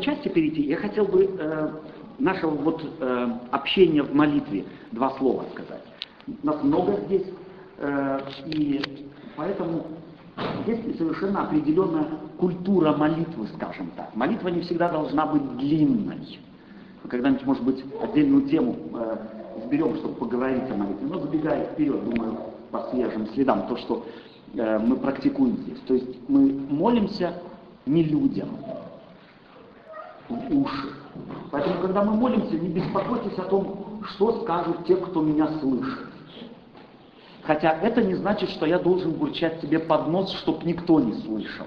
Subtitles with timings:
[0.00, 1.68] части перейти, я хотел бы э,
[2.18, 5.82] нашего вот э, общения в молитве два слова сказать.
[6.42, 7.26] Нас много здесь,
[7.78, 9.86] э, и поэтому
[10.66, 12.06] есть совершенно определенная
[12.38, 14.14] культура молитвы, скажем так.
[14.14, 16.38] Молитва не всегда должна быть длинной.
[17.02, 19.16] Мы когда-нибудь, может быть, отдельную тему э,
[19.66, 21.06] сберем, чтобы поговорить о молитве.
[21.06, 22.38] Но забегая вперед, думаю,
[22.70, 24.06] по свежим следам, то, что
[24.54, 25.78] э, мы практикуем здесь.
[25.86, 27.34] То есть мы молимся
[27.86, 28.48] не людям
[30.50, 30.88] уши.
[31.50, 36.06] Поэтому, когда мы молимся, не беспокойтесь о том, что скажут те, кто меня слышит.
[37.42, 41.66] Хотя это не значит, что я должен бурчать себе под нос, чтобы никто не слышал.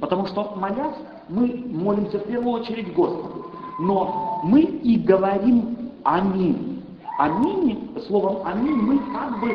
[0.00, 0.96] Потому что, молясь,
[1.28, 3.46] мы молимся в первую очередь Господу.
[3.78, 6.82] Но мы и говорим «Аминь».
[7.18, 9.54] «Аминь», словом «Аминь» мы как бы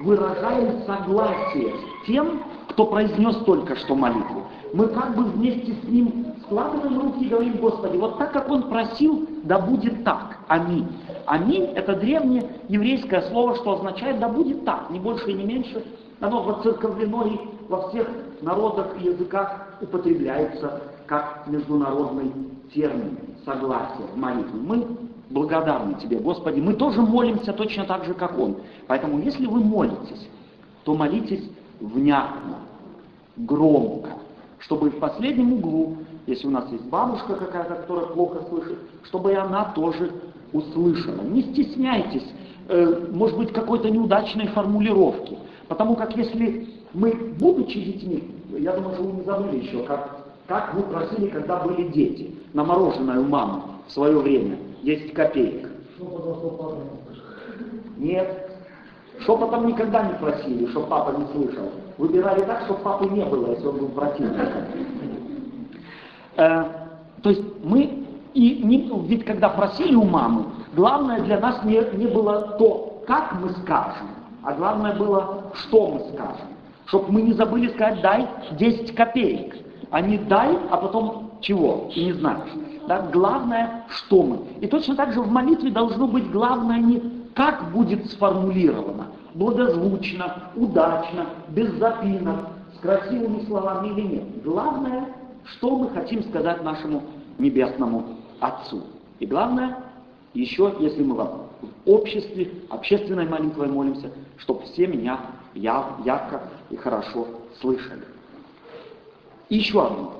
[0.00, 4.41] выражаем согласие с тем, кто произнес только что молитву.
[4.72, 8.68] Мы как бы вместе с ним складываем руки и говорим, Господи, вот так, как он
[8.68, 10.38] просил, да будет так.
[10.48, 10.88] Аминь.
[11.26, 15.84] Аминь– это древнее еврейское слово, что означает «да будет так», не больше и не меньше.
[16.20, 18.08] Оно воцерковлено и во всех
[18.40, 22.32] народах и языках употребляется как международный
[22.72, 24.58] термин согласия в молитве.
[24.60, 24.86] Мы
[25.30, 26.60] благодарны Тебе, Господи.
[26.60, 28.56] Мы тоже молимся точно так же, как Он.
[28.86, 30.28] Поэтому, если вы молитесь,
[30.84, 31.44] то молитесь
[31.80, 32.58] внятно,
[33.36, 34.10] громко,
[34.62, 35.96] чтобы в последнем углу,
[36.26, 40.10] если у нас есть бабушка какая-то, которая плохо слышит, чтобы и она тоже
[40.52, 41.22] услышала.
[41.22, 42.26] Не стесняйтесь,
[42.68, 45.38] э, может быть, какой-то неудачной формулировки.
[45.68, 50.74] Потому как если мы, будучи детьми, я думаю, что вы не забыли еще, как, как
[50.74, 55.70] вы просили, когда были дети, на мороженое у мамы в свое время, 10 копеек.
[57.96, 58.51] Нет,
[59.20, 61.70] Шепотом никогда не просили, чтобы папа не слышал.
[61.98, 64.46] Выбирали так, чтобы папы не было, если он был противником.
[66.36, 66.64] Э,
[67.22, 68.04] то есть мы,
[68.34, 73.34] и не, ведь когда просили у мамы, главное для нас не, не было то, как
[73.40, 74.08] мы скажем,
[74.42, 76.46] а главное было, что мы скажем.
[76.86, 79.56] Чтобы мы не забыли сказать, дай 10 копеек,
[79.90, 82.50] а не дай, а потом чего, и не знаешь.
[82.88, 83.02] Да?
[83.12, 84.38] Главное, что мы.
[84.60, 91.26] И точно так же в молитве должно быть главное не как будет сформулировано, благозвучно, удачно,
[91.48, 94.42] без запинок, с красивыми словами или нет.
[94.42, 95.08] Главное,
[95.44, 97.02] что мы хотим сказать нашему
[97.38, 98.04] небесному
[98.40, 98.82] Отцу.
[99.18, 99.78] И главное,
[100.34, 101.48] еще, если мы в
[101.86, 105.20] обществе, общественной молитвой молимся, чтобы все меня
[105.54, 107.28] ярко и хорошо
[107.60, 108.02] слышали.
[109.48, 110.12] И еще одно.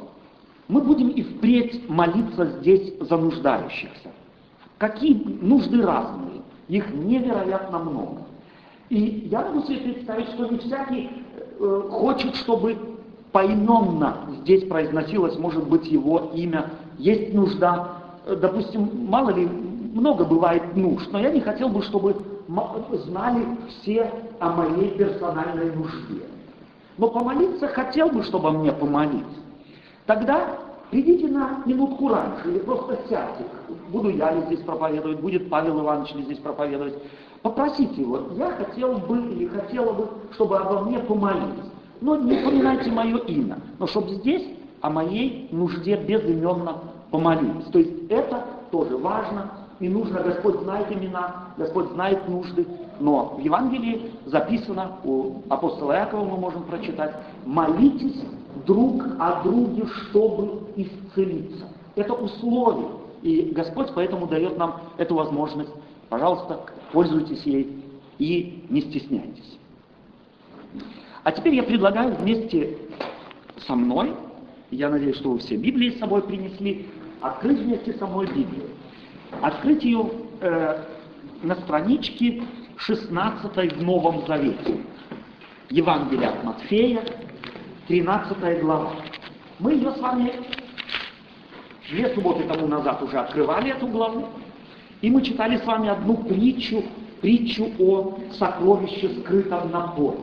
[0.69, 4.11] Мы будем и впредь молиться здесь за нуждающихся.
[4.79, 6.32] Какие нужды разные.
[6.69, 8.23] Их невероятно много.
[8.89, 11.11] И я могу себе представить, что не всякий
[11.59, 12.77] э, хочет, чтобы
[13.33, 16.71] поименно здесь произносилось, может быть, его имя.
[16.99, 17.97] Есть нужда,
[18.27, 22.17] э, допустим, мало ли, много бывает нужд, но я не хотел бы, чтобы
[23.05, 26.23] знали все о моей персональной нужде.
[26.99, 29.41] Но помолиться хотел бы, чтобы мне помолиться.
[30.07, 30.59] Тогда
[30.93, 33.47] Придите на минутку раньше или просто сядьте.
[33.89, 36.93] Буду я ли здесь проповедовать, будет Павел Иванович ли здесь проповедовать.
[37.41, 41.65] Попросите его, я хотел бы или хотела бы, чтобы обо мне помолились.
[42.03, 44.47] Но не поминайте мое имя, но чтобы здесь
[44.83, 46.81] о моей нужде безыменно
[47.11, 47.65] помолились.
[47.73, 50.21] То есть это тоже важно и нужно.
[50.21, 52.67] Господь знает имена, Господь знает нужды.
[53.01, 57.15] Но в Евангелии записано, у апостола Якова мы можем прочитать,
[57.45, 58.23] молитесь
[58.67, 61.69] друг о друге, чтобы исцелиться.
[61.97, 62.89] Это условие.
[63.23, 65.71] И Господь поэтому дает нам эту возможность.
[66.09, 66.61] Пожалуйста,
[66.93, 67.85] пользуйтесь ей
[68.19, 69.59] и не стесняйтесь.
[71.25, 72.79] А теперь я предлагаю вместе
[73.67, 74.13] со мной,
[74.71, 76.87] я надеюсь, что вы все Библии с собой принесли,
[77.21, 78.71] открыть вместе со мной Библию.
[79.41, 80.11] Открыть ее
[80.41, 80.85] э,
[81.43, 82.43] на страничке
[82.77, 84.81] 16 в Новом Завете.
[85.71, 87.03] Евангелие от Матфея,
[87.89, 88.93] 13 глава.
[89.59, 90.33] Мы ее с вами
[91.89, 94.29] две субботы тому назад уже открывали эту главу,
[95.01, 96.85] и мы читали с вами одну притчу,
[97.21, 100.19] притчу о сокровище, скрытом на поле.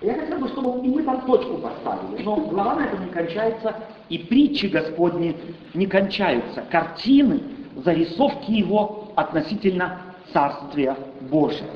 [0.00, 3.74] Я хотел бы, чтобы и мы там точку поставили, но глава на этом не кончается,
[4.08, 5.36] и притчи Господни
[5.74, 6.62] не кончаются.
[6.70, 7.40] Картины,
[7.84, 11.68] зарисовки его относительно Царствия Божия.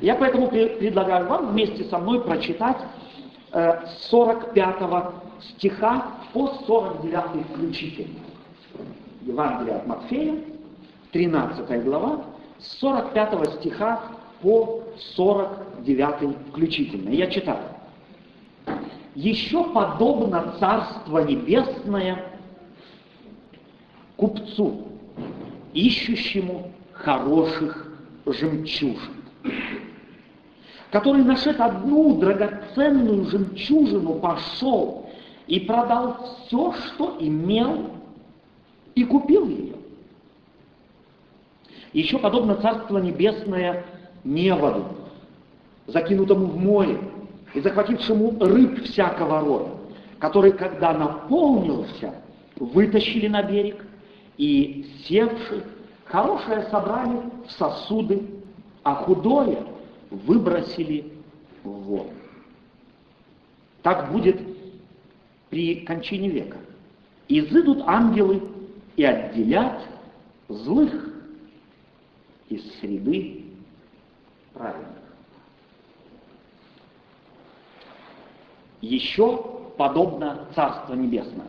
[0.00, 2.76] Я поэтому предлагаю вам вместе со мной прочитать
[3.50, 5.10] 45 э,
[5.40, 8.20] стиха по 49 включительно.
[9.22, 10.36] Евангелие от Матфея,
[11.12, 12.24] 13 глава,
[12.58, 14.02] с 45 стиха
[14.42, 14.82] по
[15.16, 17.10] 49 включительно.
[17.10, 17.58] Я читаю.
[19.14, 22.24] «Еще подобно Царство Небесное
[24.16, 24.88] купцу,
[25.72, 27.87] ищущему хороших
[28.32, 29.14] жемчужин,
[30.90, 35.10] который, нашед одну драгоценную жемчужину, пошел
[35.46, 37.90] и продал все, что имел,
[38.94, 39.74] и купил ее.
[41.92, 43.84] Еще подобно Царство Небесное
[44.24, 44.84] неводу,
[45.86, 46.98] закинутому в море
[47.54, 49.70] и захватившему рыб всякого рода,
[50.18, 52.14] который, когда наполнился,
[52.56, 53.84] вытащили на берег
[54.36, 55.64] и, севши,
[56.08, 58.26] хорошее собрали в сосуды,
[58.82, 59.64] а худое
[60.10, 61.12] выбросили
[61.62, 62.10] в воду.
[63.82, 64.40] Так будет
[65.50, 66.58] при кончине века.
[67.28, 68.42] Изыдут ангелы
[68.96, 69.82] и отделят
[70.48, 71.10] злых
[72.48, 73.44] из среды
[74.54, 74.88] праведных.
[78.80, 79.44] Еще
[79.76, 81.46] подобно Царство Небесное.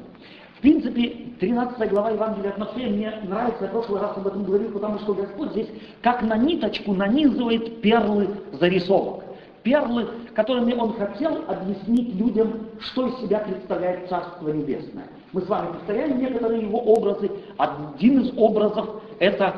[0.60, 4.44] В принципе, 13 глава Евангелия от Матфея мне нравится, я в прошлый раз об этом
[4.44, 5.70] говорил, потому что Господь здесь
[6.02, 8.28] как на ниточку нанизывает перлы
[8.60, 9.24] зарисовок.
[9.64, 15.06] Перлы, которыми Он хотел объяснить людям, что из себя представляет Царство Небесное.
[15.32, 17.32] Мы с вами повторяем некоторые его образы.
[17.58, 19.56] Один из образов– это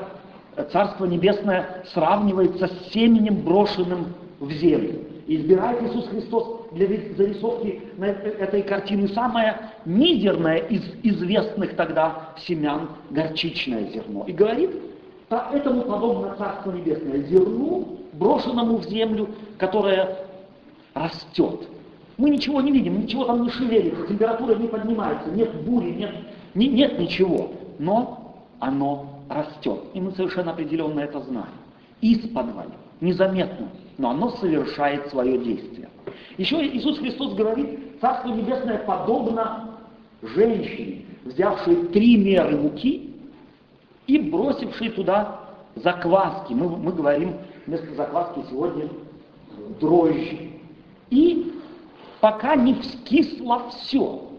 [0.72, 5.00] Царство Небесное сравнивается с семенем, брошенным в землю.
[5.34, 13.86] Избирает Иисус Христос для зарисовки на этой картины самое мизерное из известных тогда семян горчичное
[13.94, 14.26] зерно.
[14.28, 14.72] И говорит,
[15.30, 20.18] поэтому подобно Царство Небесное зерну, брошенному в землю, которое
[20.96, 21.62] растет.
[22.18, 26.14] Мы ничего не видим, ничего там не шевелится, температура не поднимается, нет бури, нет,
[26.56, 27.52] не, нет ничего.
[27.80, 29.80] Но оно растет.
[29.94, 31.54] И мы совершенно определенно это знаем.
[32.02, 32.48] Из-под
[33.00, 33.70] незаметно,
[34.02, 35.88] но оно совершает свое действие.
[36.38, 39.78] Еще Иисус Христос говорит, Царство Небесное подобно
[40.24, 43.14] женщине, взявшей три меры муки
[44.08, 45.40] и бросившей туда
[45.76, 46.54] закваски.
[46.54, 47.36] Мы, мы говорим
[47.68, 48.90] вместо закваски сегодня
[49.80, 50.50] дрожжи.
[51.12, 51.54] И
[52.22, 54.30] пока не вскисло все.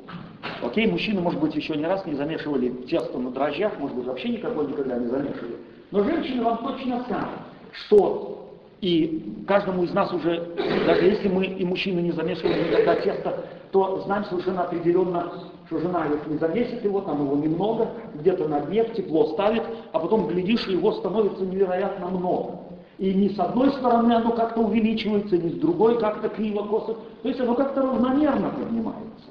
[0.61, 4.31] Окей, мужчины, может быть, еще не раз не замешивали тесто на дрожжах, может быть, вообще
[4.31, 5.57] никакой никогда не замешивали.
[5.93, 7.29] Но женщины вам точно скажут,
[7.73, 8.43] что
[8.83, 10.45] и каждому из нас уже,
[10.87, 15.33] даже если мы и мужчины не замешивали никогда тесто, то знаем совершенно определенно,
[15.67, 19.63] что жена, если не замесит его, там его немного, где-то на дне тепло ставит,
[19.93, 22.59] а потом глядишь, его становится невероятно много.
[22.99, 26.97] И ни с одной стороны оно как-то увеличивается, ни с другой как-то криво, косо.
[27.23, 29.31] То есть оно как-то равномерно поднимается.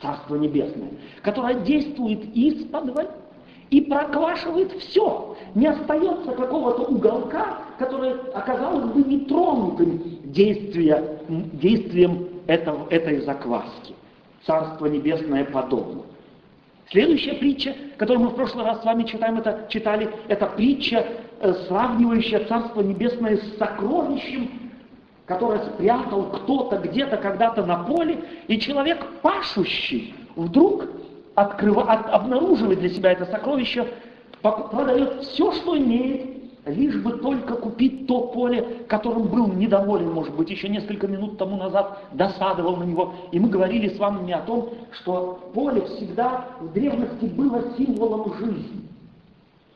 [0.00, 0.92] Царство Небесное,
[1.22, 2.94] которое действует из-под
[3.70, 5.36] и проквашивает все.
[5.54, 13.94] Не остается какого-то уголка, который оказалось бы не тронутым действия, действием этого, этой закваски.
[14.44, 16.02] Царство Небесное подобно.
[16.90, 21.06] Следующая притча, которую мы в прошлый раз с вами читаем, это, читали, это притча,
[21.40, 24.50] э, сравнивающая Царство Небесное с сокровищем,
[25.26, 30.86] которое спрятал кто-то где-то когда-то на поле, и человек пашущий вдруг
[31.34, 33.86] открыва, от, обнаруживает для себя это сокровище,
[34.42, 40.50] продает все, что имеет, лишь бы только купить то поле, которым был недоволен, может быть,
[40.50, 43.14] еще несколько минут тому назад досадовал на него.
[43.32, 48.88] И мы говорили с вами о том, что поле всегда в древности было символом жизни.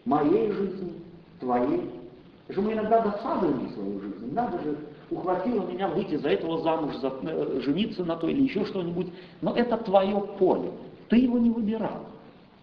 [0.05, 0.93] Моей жизни,
[1.41, 1.91] твоей.
[2.51, 4.35] Же мы иногда досадовали свою жизнь.
[4.35, 4.77] Надо же,
[5.11, 9.07] ухватило меня выйти за этого замуж, за, э, жениться на то или еще что-нибудь.
[9.41, 10.71] Но это твое поле.
[11.15, 12.07] Ты его не выбирал.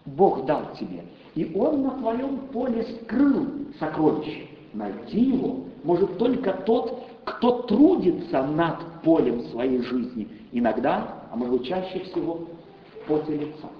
[0.04, 1.04] Бог дал тебе.
[1.34, 3.46] И Он на твоем поле скрыл
[3.80, 4.46] сокровище.
[4.74, 10.28] Найти его может только тот, кто трудится над полем своей жизни.
[10.52, 12.46] Иногда, а может быть чаще всего,
[12.90, 13.70] в поте лица.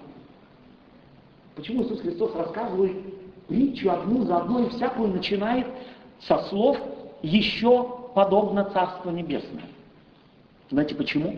[1.54, 2.96] Почему Иисус Христос рассказывает
[3.48, 5.66] притчу одну за одной, всякую начинает
[6.20, 6.78] со слов
[7.20, 9.64] «еще подобно Царство Небесное».
[10.70, 11.36] Знаете почему?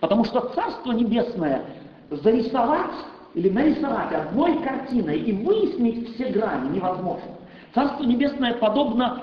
[0.00, 1.64] Потому что Царство Небесное
[2.10, 2.92] зарисовать
[3.34, 7.30] или нарисовать одной картиной и выяснить все грани невозможно.
[7.74, 9.22] Царство Небесное подобно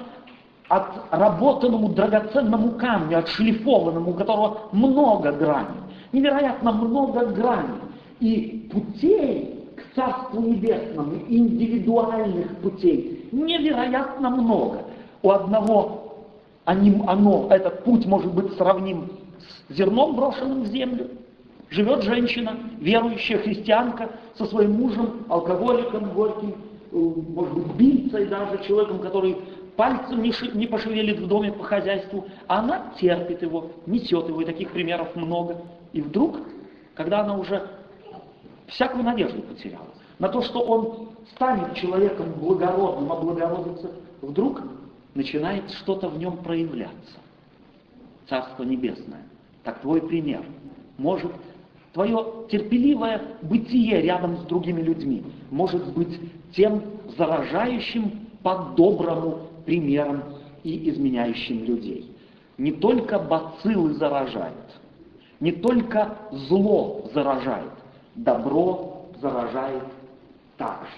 [0.68, 5.82] отработанному драгоценному камню, отшлифованному, у которого много граней.
[6.14, 7.82] Невероятно много граней.
[8.20, 14.84] И путей к Царству Небесному, индивидуальных путей, невероятно много.
[15.24, 16.02] У одного
[16.66, 19.10] оно, этот путь может быть сравним
[19.70, 21.10] с зерном, брошенным в землю,
[21.72, 29.00] Живет женщина, верующая христианка, со своим мужем, алкоголиком горьким, э, может быть, бийцей даже, человеком,
[29.00, 29.38] который
[29.78, 34.46] пальцем не, ши, пошевелит в доме по хозяйству, а она терпит его, несет его, и
[34.46, 35.62] таких примеров много.
[35.94, 36.40] И вдруг,
[36.94, 37.66] когда она уже
[38.68, 39.88] всякую надежду потеряла,
[40.20, 44.62] на то, что он станет человеком благородным, облагородится, вдруг
[45.14, 47.18] начинает что-то в нем проявляться.
[48.28, 49.24] Царство Небесное.
[49.64, 50.44] Так твой пример
[51.02, 51.32] может,
[51.94, 56.20] твое терпеливое бытие рядом с другими людьми может быть
[56.56, 56.82] тем
[57.18, 60.24] заражающим по-доброму примером
[60.64, 62.10] и изменяющим людей.
[62.58, 64.56] Не только бациллы заражают,
[65.40, 67.72] не только зло заражает,
[68.16, 69.84] добро заражает
[70.58, 70.92] также.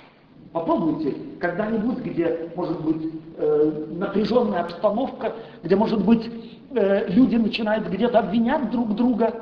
[0.51, 5.33] Попробуйте когда-нибудь, где может быть э, напряженная обстановка,
[5.63, 6.29] где может быть
[6.71, 9.33] э, люди начинают где-то обвинять друг друга,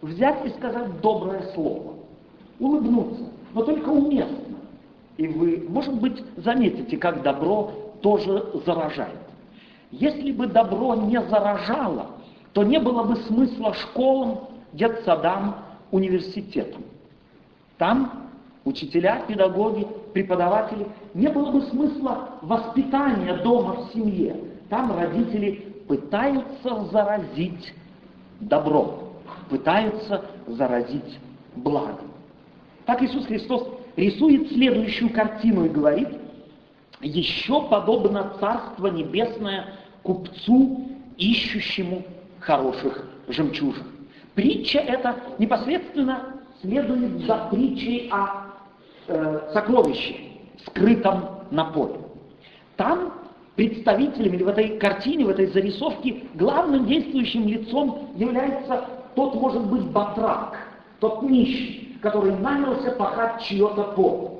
[0.00, 1.94] взять и сказать доброе слово,
[2.58, 3.24] улыбнуться,
[3.54, 4.56] но только уместно.
[5.16, 9.18] И вы, может быть, заметите, как добро тоже заражает.
[9.90, 12.06] Если бы добро не заражало,
[12.52, 15.56] то не было бы смысла школам, детсадам,
[15.90, 16.82] университетам.
[17.78, 18.28] Там
[18.64, 24.36] учителя, педагоги, преподаватели, не было бы смысла воспитания дома в семье.
[24.68, 27.74] Там родители пытаются заразить
[28.40, 29.07] добро,
[29.48, 31.18] пытаются заразить
[31.56, 32.00] благо.
[32.86, 36.08] Так Иисус Христос рисует следующую картину и говорит,
[37.00, 42.04] еще подобно Царство Небесное купцу, ищущему
[42.40, 43.84] хороших жемчужин.
[44.34, 48.54] Притча эта непосредственно следует за притчей о
[49.06, 50.16] э, сокровище,
[50.66, 51.98] скрытом на поле.
[52.76, 53.12] Там
[53.56, 58.86] представителем или в этой картине, в этой зарисовке главным действующим лицом является
[59.18, 60.56] тот, может быть, батрак,
[61.00, 64.30] тот нищий, который нанялся пахать чье-то поле.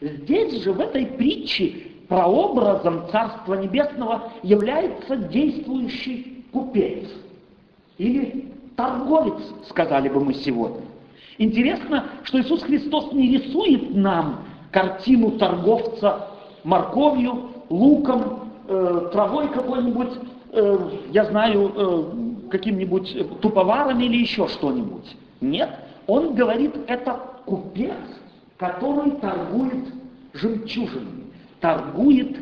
[0.00, 7.08] Здесь же, в этой притче, прообразом Царства Небесного является действующий купец
[7.96, 10.82] или торговец, сказали бы мы сегодня.
[11.38, 14.40] Интересно, что Иисус Христос не рисует нам
[14.72, 16.30] картину торговца
[16.64, 20.18] морковью, луком, э, травой какой-нибудь,
[20.54, 25.16] э, я знаю, э, каким-нибудь туповаром или еще что-нибудь.
[25.40, 25.70] Нет,
[26.06, 27.94] он говорит, это купец,
[28.56, 29.86] который торгует
[30.32, 31.24] жемчужинами,
[31.60, 32.36] торгует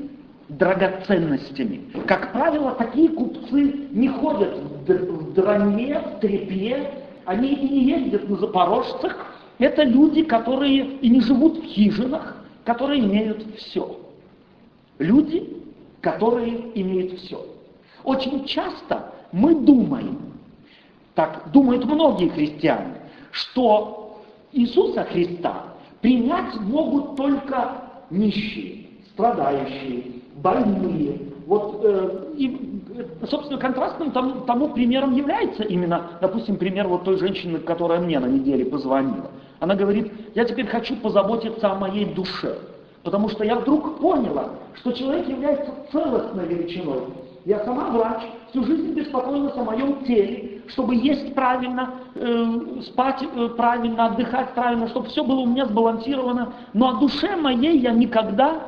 [0.48, 1.80] драгоценностями.
[2.06, 6.90] Как правило, такие купцы не ходят в драме, в трепе,
[7.24, 9.34] они и не ездят на запорожцах.
[9.58, 13.98] Это люди, которые и не живут в хижинах, которые имеют все.
[14.98, 15.56] Люди,
[16.00, 17.44] которые имеют все.
[18.04, 20.18] Очень часто мы думаем,
[21.14, 22.94] так думают многие христиане,
[23.30, 25.64] что Иисуса Христа
[26.00, 31.20] принять могут только нищие, страдающие, больные.
[31.46, 32.80] Вот, э, и,
[33.28, 38.26] собственно, контрастным тому, тому примером является именно, допустим, пример вот той женщины, которая мне на
[38.26, 39.30] неделе позвонила.
[39.60, 42.58] Она говорит, я теперь хочу позаботиться о моей душе,
[43.02, 47.02] потому что я вдруг поняла, что человек является целостной величиной.
[47.44, 53.48] Я сама врач, всю жизнь беспокоилась о моем теле, чтобы есть правильно, э, спать э,
[53.56, 56.52] правильно, отдыхать правильно, чтобы все было у меня сбалансировано.
[56.72, 58.60] Но о душе моей я никогда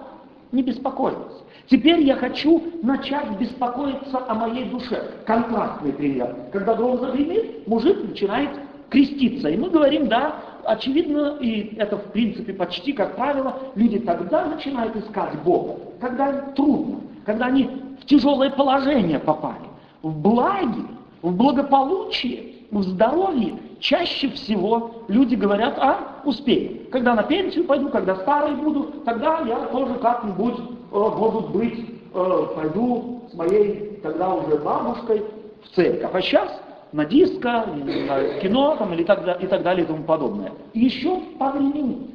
[0.50, 1.44] не беспокоилась.
[1.68, 5.02] Теперь я хочу начать беспокоиться о моей душе.
[5.24, 6.34] Контрастный пример.
[6.52, 8.50] Когда гром загремит, мужик начинает
[8.90, 9.48] креститься.
[9.48, 14.94] И мы говорим, да, очевидно, и это в принципе почти как правило, люди тогда начинают
[14.96, 19.66] искать Бога, когда трудно, когда они в тяжелое положение попали.
[20.02, 20.82] В благе,
[21.22, 26.88] в благополучии, в здоровье чаще всего люди говорят, а, успею.
[26.90, 30.62] Когда на пенсию пойду, когда старый буду, тогда я тоже как-нибудь, э,
[30.92, 35.22] может быть, э, пойду с моей тогда уже бабушкой
[35.62, 36.10] в церковь.
[36.12, 36.60] А сейчас
[36.92, 40.52] на диско, на кино там, или так, и так далее и тому подобное.
[40.72, 42.10] И еще повременить.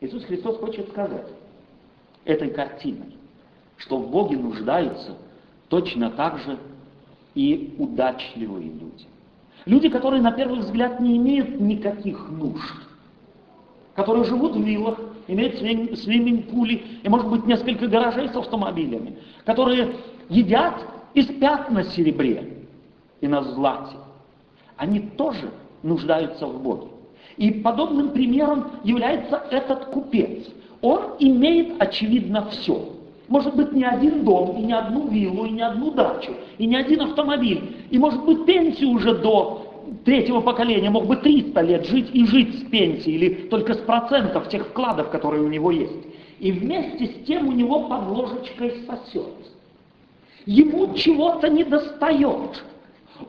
[0.00, 1.26] Иисус Христос хочет сказать
[2.24, 3.16] этой картиной,
[3.76, 5.16] что в Боге нуждаются
[5.68, 6.58] точно так же
[7.34, 9.06] и удачливые люди.
[9.64, 12.74] Люди, которые на первый взгляд не имеют никаких нужд,
[13.94, 19.96] которые живут в виллах, имеют свиминг-пули и, может быть, несколько гаражей с автомобилями, которые
[20.28, 20.74] едят
[21.14, 22.66] и спят на серебре,
[23.20, 23.96] и на злате,
[24.76, 25.50] они тоже
[25.82, 26.88] нуждаются в Боге.
[27.36, 30.46] И подобным примером является этот купец.
[30.80, 32.95] Он имеет, очевидно, все.
[33.28, 36.76] Может быть, не один дом, и не одну виллу, и не одну дачу, и не
[36.76, 37.76] один автомобиль.
[37.90, 39.66] И, может быть, пенсию уже до
[40.04, 44.48] третьего поколения мог бы 300 лет жить и жить с пенсии, или только с процентов
[44.48, 46.06] тех вкладов, которые у него есть.
[46.38, 49.52] И вместе с тем у него под ложечкой сосет.
[50.44, 52.62] Ему чего-то не достает.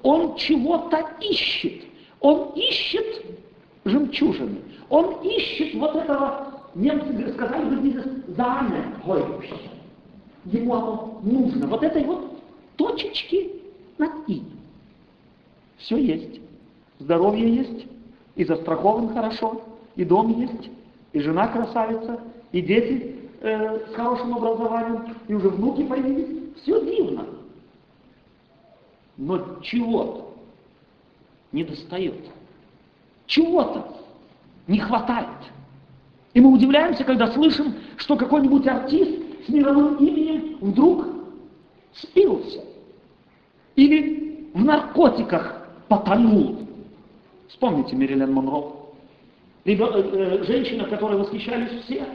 [0.03, 1.83] Он чего-то ищет.
[2.19, 3.25] Он ищет
[3.85, 4.57] жемчужины.
[4.89, 9.76] Он ищет вот этого, немцы сказали бы dieses Sahnehäubchen.
[10.51, 11.67] Ему оно нужно.
[11.67, 12.31] Вот этой вот
[12.77, 13.51] точечки
[13.97, 14.43] над «и».
[15.77, 16.39] Все есть.
[16.99, 17.85] Здоровье есть,
[18.35, 19.61] и застрахован хорошо,
[19.95, 20.69] и дом есть,
[21.11, 22.19] и жена красавица,
[22.51, 26.55] и дети э, с хорошим образованием, и уже внуки появились.
[26.61, 27.25] Все дивно.
[29.17, 30.33] Но чего-то
[31.51, 32.15] не достает.
[33.25, 33.85] Чего-то
[34.67, 35.27] не хватает.
[36.33, 41.05] И мы удивляемся, когда слышим, что какой-нибудь артист с мировым именем вдруг
[41.93, 42.63] спился.
[43.75, 46.57] Или в наркотиках потонул.
[47.47, 48.73] Вспомните Мерилен Монро.
[49.65, 52.05] Э, э, женщина, которой восхищались все.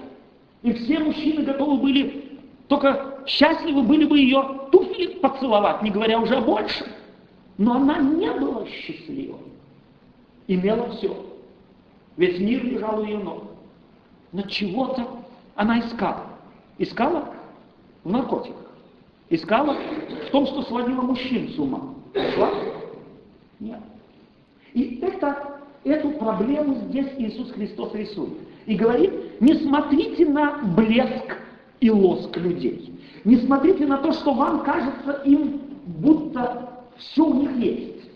[0.63, 6.37] И все мужчины готовы были, только счастливы были бы ее туфли поцеловать, не говоря уже
[6.37, 6.87] о большем.
[7.59, 9.39] Но она не была счастлива.
[10.49, 11.15] Имела все.
[12.17, 13.45] Весь мир лежал у ее ног.
[14.33, 15.07] Но чего-то
[15.55, 16.32] она искала.
[16.79, 17.35] Искала
[18.05, 18.73] в наркотиках.
[19.31, 19.77] Искала
[20.27, 21.95] в том, что сводила мужчин с ума.
[22.15, 22.51] Нашла?
[23.61, 23.81] Нет.
[24.75, 28.35] И это, эту проблему здесь Иисус Христос рисует.
[28.67, 31.37] И говорит, не смотрите на блеск
[31.81, 32.93] и лоск людей.
[33.25, 38.11] Не смотрите на то, что вам кажется им, будто все у них есть.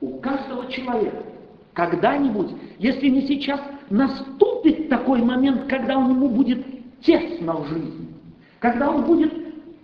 [0.00, 1.24] У каждого человека.
[1.72, 6.75] Когда-нибудь, если не сейчас, наступит такой момент, когда у него будет
[7.06, 8.08] тесно в жизни.
[8.58, 9.32] Когда он будет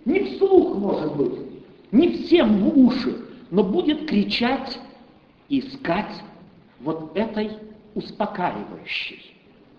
[0.05, 1.33] не вслух, может быть,
[1.91, 3.15] не всем в уши,
[3.49, 4.79] но будет кричать
[5.49, 6.21] искать
[6.81, 7.51] вот этой
[7.95, 9.35] успокаивающей,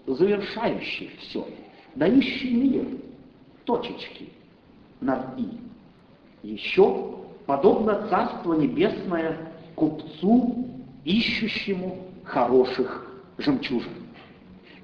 [0.07, 1.47] завершающей все,
[1.95, 2.87] дающей мир,
[3.65, 4.31] точечки
[5.01, 5.49] над «и».
[6.43, 9.37] Еще, подобно Царство Небесное
[9.75, 10.67] купцу,
[11.05, 13.07] ищущему хороших
[13.39, 14.04] жемчужин.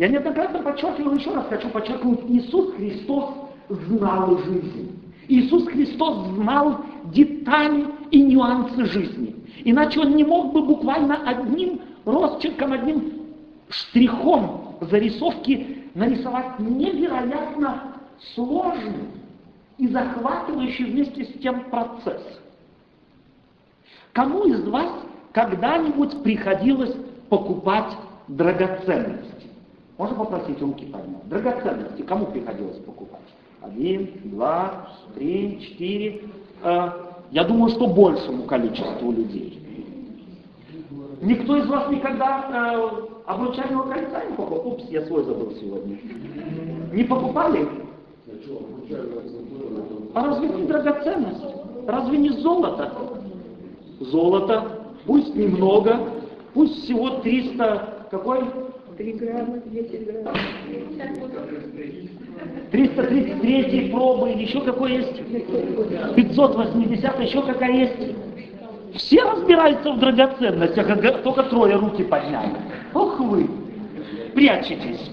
[0.01, 3.35] Я неоднократно подчеркивал, еще раз хочу подчеркнуть, Иисус Христос
[3.69, 4.99] знал жизнь.
[5.29, 9.37] Иисус Христос знал детали и нюансы жизни.
[9.63, 13.13] Иначе он не мог бы буквально одним росчерком, одним
[13.69, 17.93] штрихом зарисовки нарисовать невероятно
[18.35, 19.05] сложный
[19.77, 22.23] и захватывающий вместе с тем процесс.
[24.15, 24.91] Кому из вас
[25.33, 26.97] когда-нибудь приходилось
[27.29, 27.95] покупать
[28.29, 29.40] драгоценности?
[30.01, 31.29] Можно попросить руки поднять?
[31.29, 33.21] Драгоценности кому приходилось покупать?
[33.61, 36.23] Один, два, три, четыре.
[36.65, 36.89] Э,
[37.31, 39.63] я думаю, что большему количеству людей.
[41.21, 42.91] Никто из вас никогда э,
[43.27, 44.69] обручального кольца не покупал?
[44.69, 45.99] Упс, я свой забыл сегодня.
[46.95, 47.69] Не покупали?
[50.15, 51.45] А разве не драгоценность?
[51.87, 52.91] Разве не золото?
[54.01, 56.01] Золото, пусть немного,
[56.55, 58.41] пусть всего 300, какой?
[59.01, 60.35] 3 грамма, 10 грамм.
[62.71, 65.17] 333 пробы, еще какой есть?
[66.17, 68.17] 580, еще какая есть?
[68.95, 72.53] Все разбираются в драгоценностях, а только трое руки подняли.
[72.93, 73.49] Ох вы,
[74.35, 75.11] прячетесь.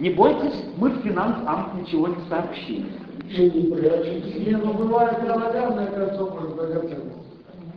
[0.00, 2.86] Не бойтесь, мы в финанс-амт ничего не сообщили.
[3.28, 7.16] Не, ну бывает равноценное кольцо, может, драгоценность.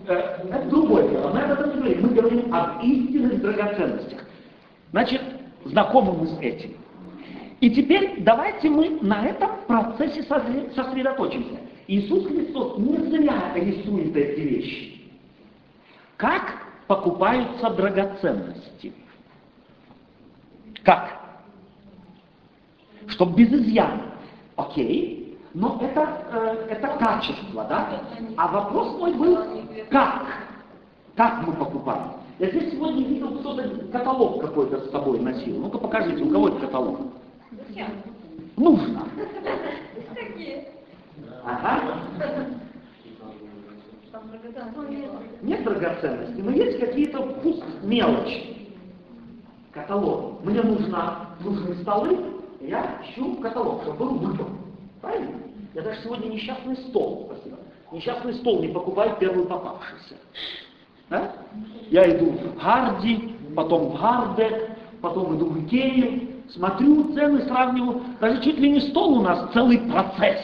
[0.07, 0.15] Э,
[0.51, 1.29] это другое дело.
[1.31, 2.01] Мы об этом не говорим.
[2.01, 4.19] Мы говорим об истинных драгоценностях.
[4.91, 5.21] Значит,
[5.65, 6.75] знакомы мы с этим.
[7.59, 11.59] И теперь давайте мы на этом процессе сосредоточимся.
[11.87, 15.01] Иисус Христос не зря рисует эти вещи.
[16.17, 18.93] Как покупаются драгоценности?
[20.83, 21.19] Как?
[23.07, 24.13] Чтобы без изъяна.
[24.55, 28.01] Окей, но это, э, это качество, да?
[28.37, 29.37] А вопрос мой был,
[29.89, 30.25] как?
[31.15, 32.13] Как мы покупаем?
[32.39, 35.59] Я здесь сегодня видел, кто-то каталог какой-то с собой носил.
[35.59, 36.99] Ну-ка покажите, у кого это каталог?
[38.55, 39.07] Нужно.
[41.43, 41.81] Ага.
[45.41, 48.69] Нет драгоценности, но есть какие-то пусть мелочи.
[49.71, 50.43] Каталог.
[50.43, 52.19] Мне нужно, нужны столы,
[52.61, 54.47] я ищу каталог, чтобы был выбор.
[55.01, 55.39] Правильно?
[55.73, 57.57] Я даже сегодня несчастный стол, спасибо.
[57.91, 60.15] Несчастный стол не покупаю первый попавшийся.
[61.09, 61.31] Да?
[61.89, 68.01] Я иду в Гарди, потом в Гарде, потом иду в Икею, смотрю цены, сравниваю.
[68.19, 70.41] Даже чуть ли не стол у нас целый процесс.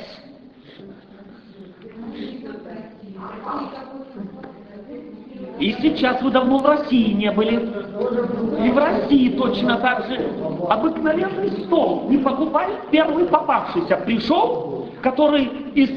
[5.59, 7.55] И сейчас вы давно в России не были.
[8.65, 10.29] И в России точно так же.
[10.67, 12.09] Обыкновенный стол.
[12.09, 13.97] Не покупали первый попавшийся.
[13.97, 15.89] Пришел, который из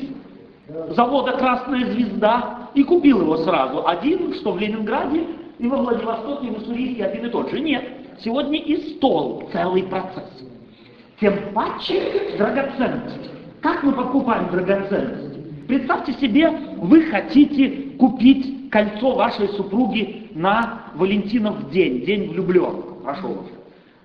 [0.90, 3.86] завода «Красная звезда» и купил его сразу.
[3.86, 5.24] Один, что в Ленинграде,
[5.58, 7.60] и во Владивостоке, и в Уссурийске один и тот же.
[7.60, 7.84] Нет,
[8.20, 10.30] сегодня и стол целый процесс.
[11.20, 13.30] Тем паче драгоценности.
[13.60, 15.38] Как мы покупаем драгоценности?
[15.66, 23.02] Представьте себе, вы хотите купить кольцо вашей супруги на Валентинов день, день влюбленных.
[23.04, 23.50] Пошел уже.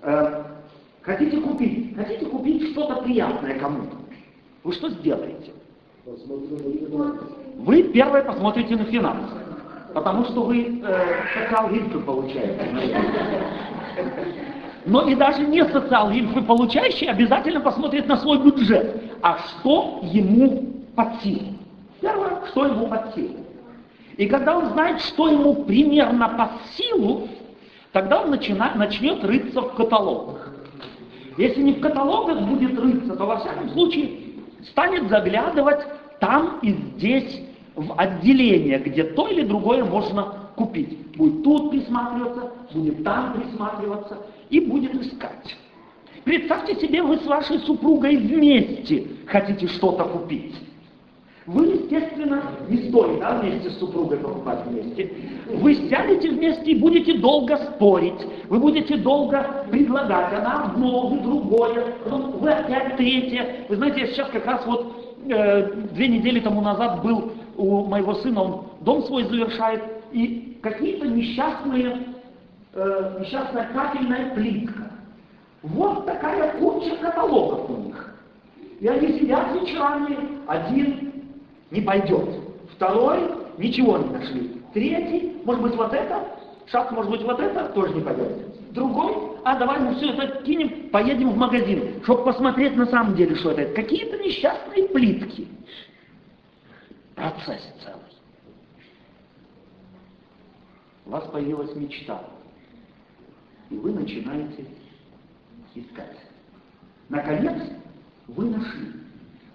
[0.01, 0.43] Э,
[1.01, 3.95] хотите купить, хотите купить что-то приятное кому-то.
[4.63, 5.51] Вы что сделаете?
[6.06, 9.36] Вы первое посмотрите на финансы,
[9.94, 13.08] потому что вы э, социал-гильфы получаете.
[14.86, 19.02] Но и даже не социал-гильфы получающий обязательно посмотрит на свой бюджет.
[19.22, 21.54] А что ему под силу?
[22.02, 23.38] Первое, что ему под силу.
[24.18, 27.30] И когда он знает, что ему примерно под силу,
[27.94, 30.50] тогда он начинает, начнет рыться в каталогах.
[31.38, 34.22] Если не в каталогах будет рыться, то во всяком случае
[34.69, 35.86] станет заглядывать
[36.19, 37.41] там и здесь
[37.76, 41.15] в отделение, где то или другое можно купить.
[41.17, 44.17] Будет тут присматриваться, будет там присматриваться
[44.49, 45.58] и будет искать.
[46.23, 50.56] Представьте себе, вы с вашей супругой вместе хотите что-то купить.
[51.45, 55.12] Вы, естественно, не стоит да, вместе с супругой покупать вместе.
[55.49, 58.25] Вы сядете вместе и будете долго спорить.
[58.47, 60.34] Вы будете долго предлагать.
[60.34, 61.95] Она одно, вы другое.
[62.03, 63.65] Потом вы опять третье.
[63.67, 68.15] Вы знаете, я сейчас как раз вот э, две недели тому назад был у моего
[68.15, 71.97] сына, он дом свой завершает, и какие-то несчастные,
[72.73, 74.91] э, несчастная капельная плитка.
[75.62, 78.15] Вот такая куча каталогов у них.
[78.79, 81.12] И они сидят вечерами, один
[81.73, 82.29] не пойдет.
[82.75, 83.19] Второй,
[83.57, 84.62] ничего не нашли.
[84.73, 88.71] Третий, может быть, вот это, шаг, может быть, вот это, тоже не пойдет.
[88.71, 93.36] Другой, а давай мы все это кинем, поедем в магазин, чтобы посмотреть на самом деле,
[93.36, 93.73] что это.
[93.73, 95.47] Какие-то несчастные плитки.
[97.15, 97.99] Процесс целый.
[101.05, 102.23] У вас появилась мечта,
[103.69, 104.65] и вы начинаете
[105.75, 106.17] искать.
[107.09, 107.62] Наконец,
[108.27, 108.93] вы нашли.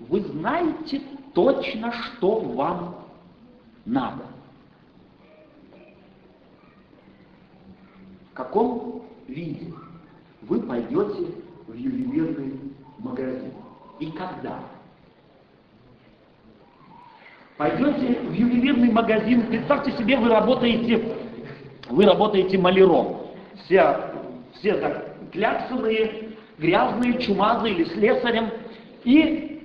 [0.00, 1.00] Вы знаете
[1.38, 2.96] точно, что вам
[3.84, 4.24] надо.
[8.32, 9.72] В каком виде
[10.42, 11.32] вы пойдете
[11.68, 12.58] в ювелирный
[12.98, 13.52] магазин
[14.00, 14.58] и когда?
[17.56, 21.18] Пойдете в ювелирный магазин, представьте себе, вы работаете,
[21.88, 23.28] вы работаете маляром.
[23.64, 24.12] Все,
[24.54, 28.50] все так кляксовые, грязные, чумазые или слесарем.
[29.04, 29.57] И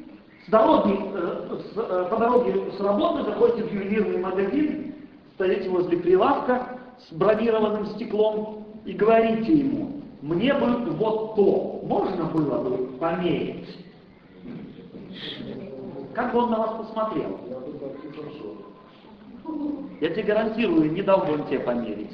[0.48, 4.96] дороги, э, с, э, по дороге с работы заходите в ювелирный магазин,
[5.36, 12.64] стоите возле прилавка с бронированным стеклом и говорите ему, мне бы вот то, можно было
[12.64, 13.78] бы померить?
[16.14, 17.40] Как бы он на вас посмотрел?
[20.00, 22.12] Я тебе гарантирую, не дал бы он тебе померить.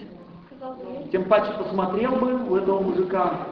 [1.11, 3.47] Тем паче посмотрел бы у этого мужика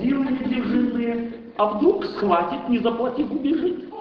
[0.00, 3.91] силы недержимые, а вдруг схватит, не заплатив, убежит.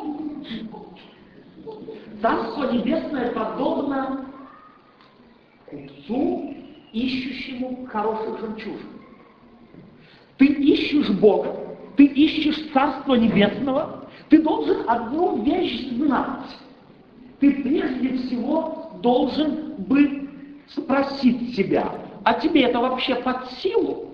[2.22, 4.26] Царство Небесное подобно
[5.66, 6.54] купцу,
[6.94, 8.90] ищущему хороших жемчужин.
[10.38, 11.56] Ты ищешь Бога,
[11.98, 16.58] ты ищешь Царство Небесного, ты должен одну вещь знать.
[17.40, 20.30] Ты прежде всего должен бы
[20.70, 21.92] спросить себя,
[22.24, 24.12] а тебе это вообще под силу?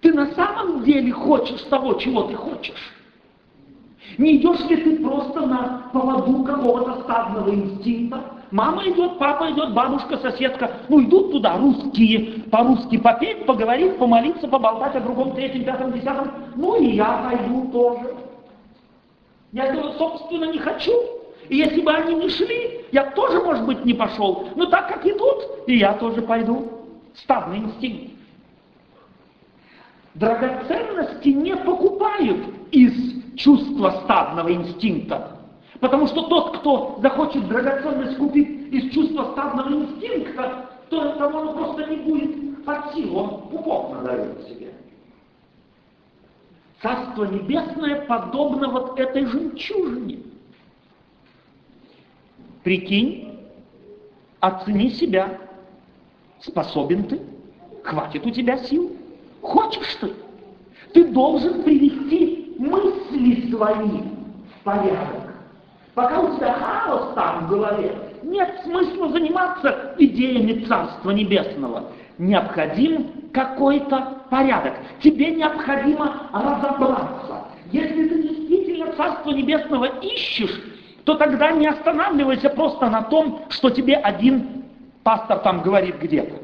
[0.00, 2.99] Ты на самом деле хочешь того, чего ты хочешь?
[4.20, 8.22] Не идешь ли ты просто на поводу какого-то стадного инстинкта?
[8.50, 10.72] Мама идет, папа идет, бабушка, соседка.
[10.90, 16.32] Ну, идут туда русские, по-русски попеть, поговорить, помолиться, поболтать о другом, третьем, пятом, десятом.
[16.54, 18.14] Ну, и я пойду тоже.
[19.52, 20.92] Я этого, собственно, не хочу.
[21.48, 24.50] И если бы они не шли, я тоже, может быть, не пошел.
[24.54, 26.68] Но так как идут, и я тоже пойду.
[27.14, 28.12] Стадный инстинкт.
[30.12, 32.36] Драгоценности не покупают
[32.70, 35.36] из чувства стадного инстинкта.
[35.80, 41.86] Потому что тот, кто захочет драгоценность купить из чувства стадного инстинкта, то тому он просто
[41.86, 44.74] не будет под силу, он пупок надает себе.
[46.82, 50.20] Царство Небесное подобно вот этой жемчужине.
[52.62, 53.38] Прикинь,
[54.40, 55.38] оцени себя.
[56.40, 57.20] Способен ты?
[57.84, 58.96] Хватит у тебя сил?
[59.42, 60.12] Хочешь ты?
[60.94, 65.34] Ты должен привести мысли свои в порядок.
[65.94, 67.92] Пока у тебя хаос там в голове,
[68.22, 71.84] нет смысла заниматься идеями Царства Небесного.
[72.18, 74.74] Необходим какой-то порядок.
[75.02, 77.44] Тебе необходимо разобраться.
[77.72, 80.62] Если ты действительно Царство Небесного ищешь,
[81.04, 84.64] то тогда не останавливайся просто на том, что тебе один
[85.02, 86.34] пастор там говорит где-то.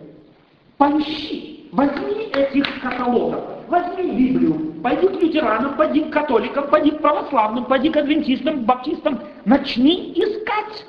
[0.79, 7.64] Поищи, возьми этих каталогов, возьми Библию, пойди к лютеранам, пойди к католикам, пойди к православным,
[7.64, 10.87] пойди к адвентистам, к баптистам, начни искать.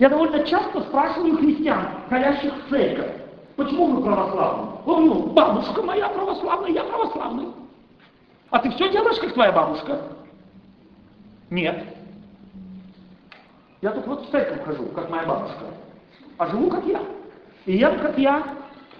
[0.00, 3.12] Я довольно часто спрашиваю христиан, ходящих в церковь,
[3.54, 4.72] почему вы православны?
[4.84, 7.46] Он, ну, бабушка моя православная, я православный.
[8.50, 10.00] А ты все делаешь, как твоя бабушка?
[11.50, 11.84] Нет.
[13.80, 15.66] Я только вот в церковь хожу, как моя бабушка.
[16.38, 17.00] А живу, как я.
[17.66, 18.42] И ем, как я.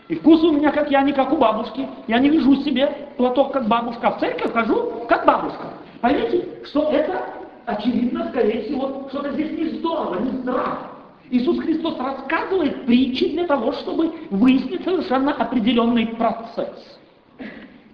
[0.09, 1.88] И вкус у меня, как я, не как у бабушки.
[2.09, 4.11] Я не вяжу себе платок, как бабушка.
[4.11, 5.69] В церковь хожу, как бабушка.
[6.01, 7.25] Поймите, что это,
[7.64, 10.90] очевидно, скорее всего, что-то здесь не здорово, не здраво.
[11.31, 16.99] Иисус Христос рассказывает притчи для того, чтобы выяснить совершенно определенный процесс.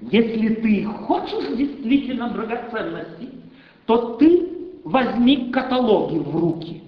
[0.01, 3.29] Если ты хочешь действительно драгоценности,
[3.87, 4.49] то ты
[4.85, 6.83] возьми каталоги в руки,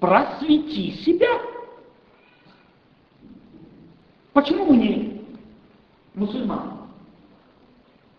[0.00, 1.28] просвети себя.
[4.38, 5.20] Почему мы не
[6.14, 6.70] мусульмане?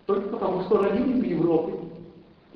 [0.05, 1.75] Только потому, что родились в Европе.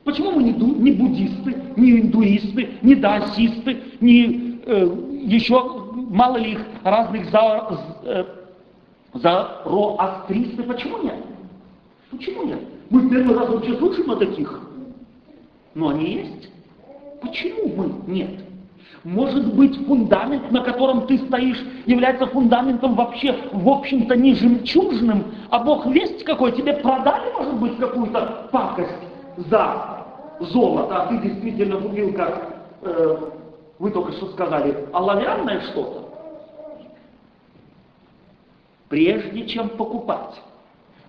[0.04, 4.86] Почему мы не, не буддисты, не индуисты, не даосисты, не э,
[5.22, 8.26] еще мало ли их разных за, э,
[9.14, 10.64] зороастристы?
[10.64, 11.24] Почему нет?
[12.12, 12.60] Почему нет?
[12.90, 14.60] Мы первый раз вообще слышим о таких.
[15.74, 16.50] Но они есть.
[17.22, 18.44] Почему мы нет?
[19.04, 25.60] Может быть, фундамент, на котором ты стоишь, является фундаментом вообще, в общем-то, не жемчужным, а
[25.60, 28.96] Бог весть какой, тебе продали, может быть, какую-то пакость
[29.50, 30.06] за
[30.40, 33.18] золото, а ты действительно купил, как э,
[33.78, 36.10] вы только что сказали, оловянное что-то.
[38.88, 40.42] Прежде чем покупать,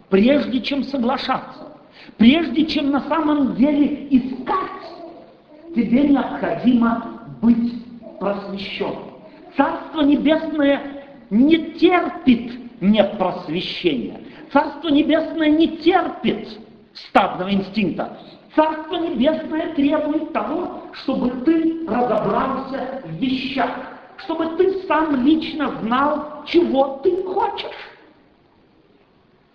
[0.09, 1.69] прежде чем соглашаться,
[2.17, 7.84] прежде чем на самом деле искать, тебе необходимо быть
[8.19, 9.15] просвещенным.
[9.57, 14.21] Царство Небесное не терпит непросвещения.
[14.53, 16.59] Царство Небесное не терпит
[16.93, 18.17] стадного инстинкта.
[18.55, 23.71] Царство Небесное требует того, чтобы ты разобрался в вещах,
[24.19, 27.91] чтобы ты сам лично знал, чего ты хочешь.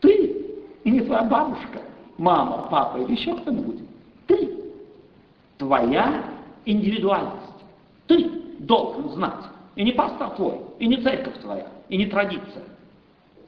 [0.01, 0.35] Ты
[0.83, 1.81] и не твоя бабушка,
[2.17, 3.79] мама, папа или еще кто-нибудь.
[4.27, 4.55] Ты.
[5.57, 6.23] Твоя
[6.65, 7.35] индивидуальность.
[8.07, 9.45] Ты должен знать.
[9.75, 12.63] И не пастор твой, и не церковь твоя, и не традиция.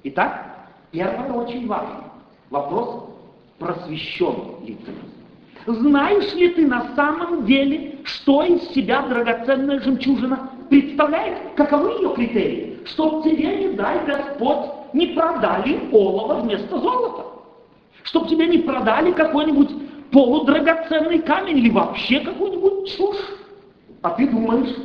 [0.04, 2.06] Итак, первое очень важно.
[2.50, 3.10] Вопрос,
[3.60, 4.94] просвещен ли ты.
[5.72, 11.54] Знаешь ли ты на самом деле, что из себя драгоценная жемчужина представляет?
[11.56, 12.80] Каковы ее критерии?
[12.86, 17.26] Чтоб тебе, не дай Господь, не продали олово вместо золота.
[18.04, 19.70] Чтоб тебе не продали какой-нибудь
[20.12, 23.22] полудрагоценный камень или вообще какую-нибудь чушь.
[24.02, 24.76] А ты думаешь,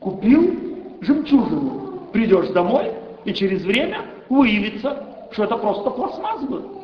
[0.00, 0.58] купил
[1.00, 2.92] жемчужину, придешь домой,
[3.24, 6.82] и через время выявится, что это просто пластмасс был.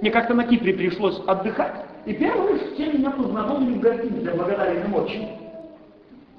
[0.00, 5.28] Мне как-то на Кипре пришлось отдыхать, и первые все меня познакомили в гостинице благодаренным очень.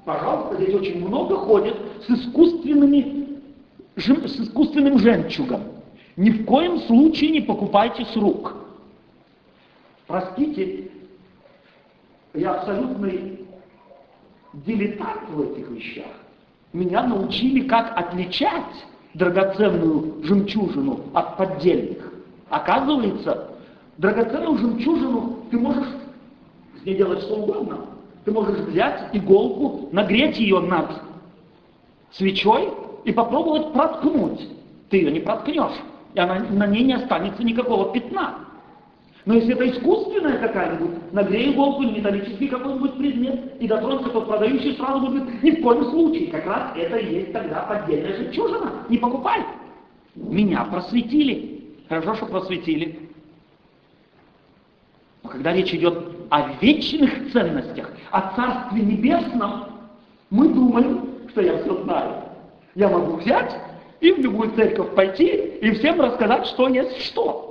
[0.04, 3.20] Пожалуйста, здесь очень много ходят с искусственными
[3.96, 5.62] с искусственным жемчугом.
[6.16, 8.54] Ни в коем случае не покупайте с рук.
[10.06, 10.90] Простите,
[12.34, 13.39] я абсолютный
[14.52, 16.12] дилетант в этих вещах.
[16.72, 22.12] Меня научили, как отличать драгоценную жемчужину от поддельных.
[22.48, 23.50] Оказывается,
[23.98, 25.88] драгоценную жемчужину ты можешь
[26.80, 27.86] с ней делать что угодно.
[28.24, 30.90] Ты можешь взять иголку, нагреть ее над
[32.12, 32.70] свечой
[33.04, 34.48] и попробовать проткнуть.
[34.90, 35.78] Ты ее не проткнешь,
[36.14, 38.49] и она, на ней не останется никакого пятна.
[39.26, 44.76] Но если это искусственная какая-нибудь, нагрей иголку или металлический какой-нибудь предмет, и дотронься, то продающий
[44.76, 46.28] сразу будет ни в коем случае.
[46.28, 48.86] Как раз это и есть тогда поддельная жемчужина.
[48.88, 49.44] Не покупай.
[50.14, 51.64] Меня просветили.
[51.88, 52.98] Хорошо, что просветили.
[55.22, 55.98] Но когда речь идет
[56.30, 59.66] о вечных ценностях, о Царстве Небесном,
[60.30, 62.14] мы думаем, что я все знаю.
[62.74, 63.54] Я могу взять
[64.00, 67.49] и в любую церковь пойти и всем рассказать, что есть что.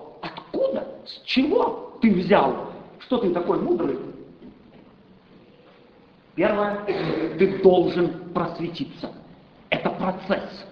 [1.09, 2.71] С чего ты взял?
[2.99, 3.97] Что ты такой мудрый?
[6.35, 6.85] Первое,
[7.37, 9.11] ты должен просветиться.
[9.69, 10.65] Это процесс.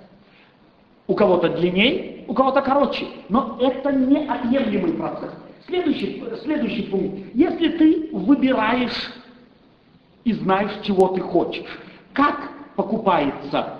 [1.08, 3.08] У кого-то длиннее, у кого-то короче.
[3.30, 5.32] Но это неотъемлемый процесс.
[5.65, 7.17] Следующий, следующий пункт.
[7.34, 9.13] Если ты выбираешь
[10.23, 11.80] и знаешь, чего ты хочешь,
[12.13, 13.80] как покупается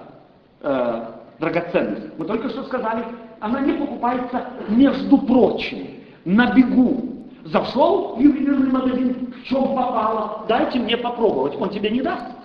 [0.62, 1.06] э,
[1.40, 2.18] драгоценность.
[2.18, 3.06] Мы только что сказали,
[3.40, 5.97] она не покупается между прочим,
[6.28, 7.24] на бегу.
[7.46, 12.36] Зашел в ювелирный магазин, в чем попало, дайте мне попробовать, он тебе не даст.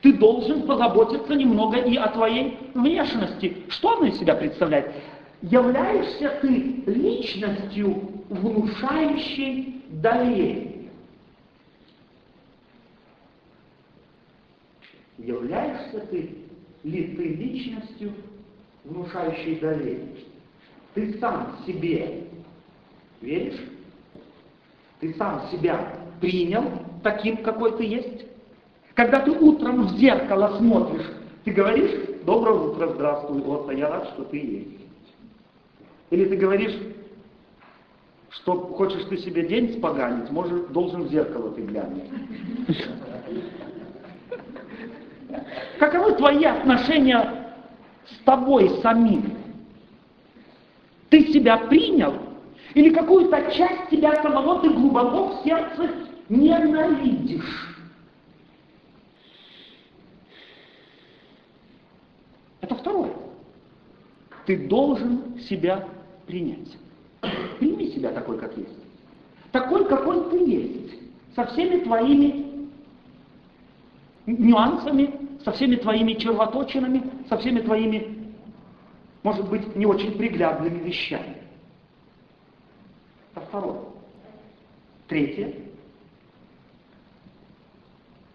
[0.00, 3.58] Ты должен позаботиться немного и о твоей внешности.
[3.68, 4.92] Что она из себя представляет?
[5.42, 10.88] Являешься ты личностью, внушающей доверие.
[15.18, 16.30] Являешься ты
[16.82, 18.12] ли ты личностью,
[18.82, 20.08] внушающей доверие?
[20.94, 22.24] Ты сам себе
[23.22, 23.60] веришь?
[25.00, 26.64] Ты сам себя принял
[27.02, 28.26] таким, какой ты есть?
[28.94, 31.06] Когда ты утром в зеркало смотришь,
[31.44, 34.80] ты говоришь «Доброе утро, здравствуй, Отто, я рад, что ты есть».
[36.10, 36.78] Или ты говоришь,
[38.30, 42.04] что хочешь ты себе день споганить, может, должен в зеркало ты глянуть.
[45.78, 47.54] Каковы твои отношения
[48.06, 49.36] с тобой самим?
[51.08, 52.31] Ты себя принял?
[52.74, 55.90] Или какую-то часть тебя самого ты глубоко в сердце
[56.28, 57.76] ненавидишь?
[62.60, 63.12] Это второе.
[64.46, 65.86] Ты должен себя
[66.26, 66.76] принять.
[67.58, 68.70] Прими себя такой, как есть.
[69.50, 70.94] Такой, какой ты есть.
[71.34, 72.68] Со всеми твоими
[74.26, 78.32] нюансами, со всеми твоими червоточинами, со всеми твоими,
[79.22, 81.36] может быть, не очень приглядными вещами.
[83.34, 83.80] Это второе.
[85.08, 85.54] Третье.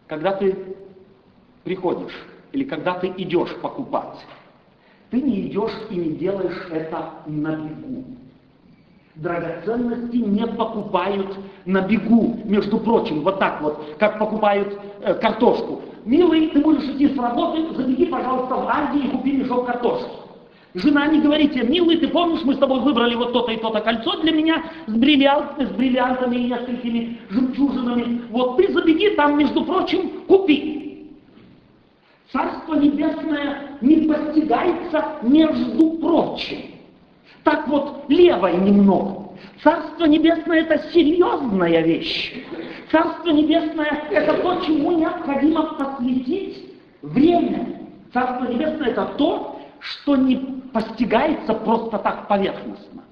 [0.07, 0.75] Когда ты
[1.63, 2.13] приходишь
[2.51, 4.25] или когда ты идешь покупать,
[5.09, 8.03] ты не идешь и не делаешь это на бегу.
[9.15, 15.81] Драгоценности не покупают на бегу, между прочим, вот так вот, как покупают э, картошку.
[16.05, 20.26] Милый, ты будешь идти с работы, забеги, пожалуйста, в Азии и купи мешок картошки.
[20.73, 23.79] Жена не говорит тебе, милый, ты помнишь, мы с тобой выбрали вот то-то и то-то
[23.79, 28.21] кольцо для меня с, бриллиант, с бриллиантами и несколькими жемчужинами.
[28.29, 31.07] Вот ты забеги там, между прочим, купи.
[32.31, 36.57] Царство Небесное не постигается между прочим.
[37.43, 39.29] Так вот, левой немного.
[39.63, 42.33] Царство Небесное– это серьезная вещь.
[42.91, 47.79] Царство Небесное– это то, чему необходимо посвятить время.
[48.13, 50.37] Царство Небесное– это то, что не
[50.73, 53.03] постигается просто так поверхностно.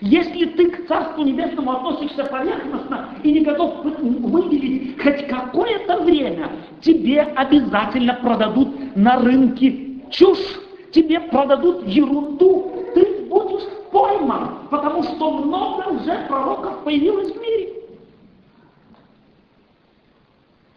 [0.00, 7.20] Если ты к Царству Небесному относишься поверхностно и не готов выделить хоть какое-то время, тебе
[7.22, 10.60] обязательно продадут на рынке чушь,
[10.92, 17.68] тебе продадут ерунду, ты будешь пойман, потому что много уже пророков появилось в мире.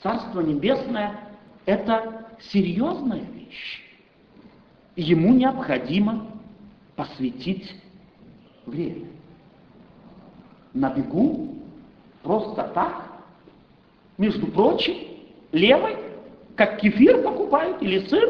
[0.02, 1.20] Царство Небесное–
[1.66, 3.85] это серьезная вещь.
[4.96, 6.28] Ему необходимо
[6.96, 7.76] посвятить
[8.66, 9.08] время.
[10.74, 11.56] На бегу,
[12.24, 13.04] просто так,
[14.18, 14.96] между прочим,
[15.52, 15.98] левой,
[16.56, 18.30] как кефир покупают, или сыр,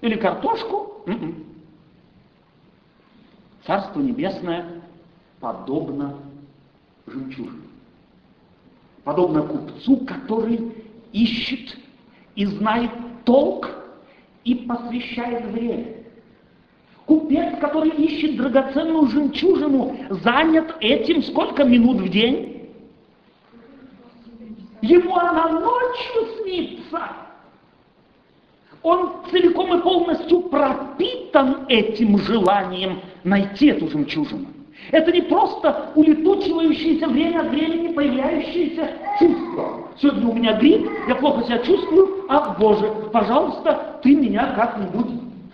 [0.00, 1.02] или картошку.
[1.06, 1.44] М-м.
[3.66, 4.82] Царство Небесное
[5.40, 6.16] подобно
[7.06, 7.68] жемчужине.
[9.04, 10.72] Подобно купцу, который
[11.12, 11.76] ищет
[12.34, 12.90] и знает
[13.24, 13.68] толк
[14.44, 15.86] и посвящает время.
[17.06, 22.70] Купец, который ищет драгоценную жемчужину, занят этим сколько минут в день?
[24.80, 27.12] Ему она ночью снится.
[28.82, 34.48] Он целиком и полностью пропитан этим желанием найти эту жемчужину.
[34.90, 39.81] Это не просто улетучивающееся время от времени появляющееся чувство.
[40.02, 45.06] Сегодня у меня грипп, я плохо себя чувствую, а Боже, пожалуйста, ты меня как-нибудь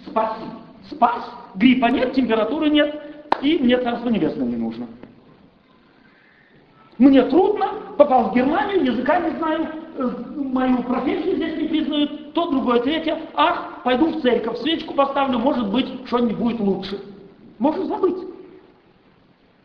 [0.07, 0.47] спаси.
[0.91, 2.99] Спас, гриппа нет, температуры нет,
[3.43, 4.87] и мне Царство Небесное не нужно.
[6.97, 12.51] Мне трудно, попал в Германию, языка не знаю, э, мою профессию здесь не признают, то,
[12.51, 13.21] другое, третье.
[13.35, 16.99] Ах, пойду в церковь, свечку поставлю, может быть, что-нибудь будет лучше.
[17.59, 18.27] Можешь забыть.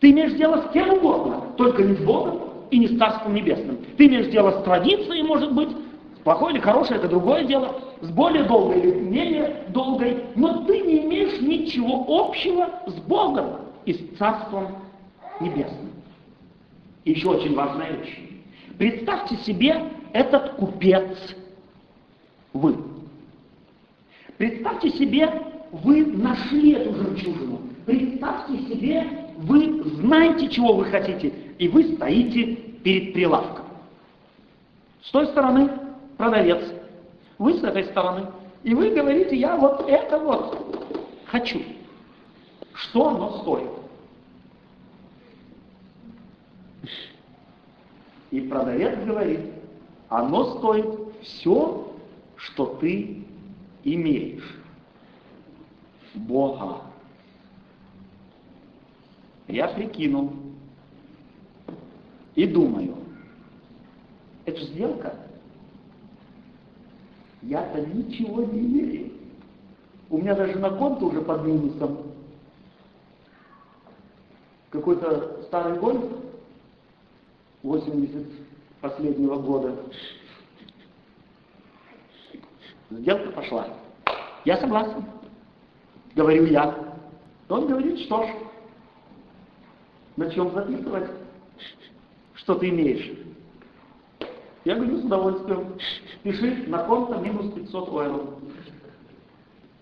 [0.02, 3.78] Ты имеешь дело с кем угодно, только не с Богом и не с Царством Небесным.
[3.98, 5.70] Ты имеешь дело с традицией, может быть,
[6.24, 11.06] плохой или хороший, это другое дело, с более долгой или менее долгой, но ты не
[11.06, 14.78] имеешь ничего общего с Богом и с Царством
[15.40, 15.92] Небесным.
[17.06, 18.20] Еще очень важная вещь.
[18.80, 21.36] Представьте себе этот купец
[22.54, 22.76] вы.
[24.38, 25.30] Представьте себе,
[25.72, 27.60] вы нашли эту жемчужину.
[27.86, 29.06] Представьте себе,
[29.38, 33.66] вы знаете, чего вы хотите, и вы стоите перед прилавком.
[35.04, 35.70] С той стороны
[36.18, 36.64] продавец,
[37.38, 38.28] вы с этой стороны.
[38.64, 41.62] И вы говорите, я вот это вот хочу.
[42.74, 43.70] Что оно стоит?
[48.32, 49.42] И продавец говорит,
[50.10, 50.88] оно стоит
[51.22, 51.94] все,
[52.36, 53.26] что ты
[53.84, 54.64] имеешь
[56.16, 56.82] Бога.
[59.48, 60.34] Я прикинул
[62.36, 62.96] и думаю,
[64.46, 65.16] это сделка.
[67.42, 69.12] Я-то ничего не имею.
[70.10, 72.14] У меня даже на конте уже под минусом.
[74.70, 76.04] Какой-то старый гольф
[77.62, 78.28] 80
[78.82, 79.76] последнего года.
[82.90, 83.68] Сделка пошла.
[84.46, 85.06] Я согласен.
[86.16, 86.96] Говорю я.
[87.50, 88.30] Он говорит, что ж,
[90.16, 91.10] на чем записывать,
[92.44, 93.18] что ты имеешь.
[94.66, 95.78] Я говорю с удовольствием.
[96.24, 98.26] Пиши на конто минус 500 евро.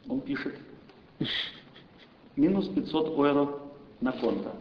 [0.08, 0.56] Он пишет.
[2.36, 3.60] Минус 500 евро
[4.00, 4.52] на конто.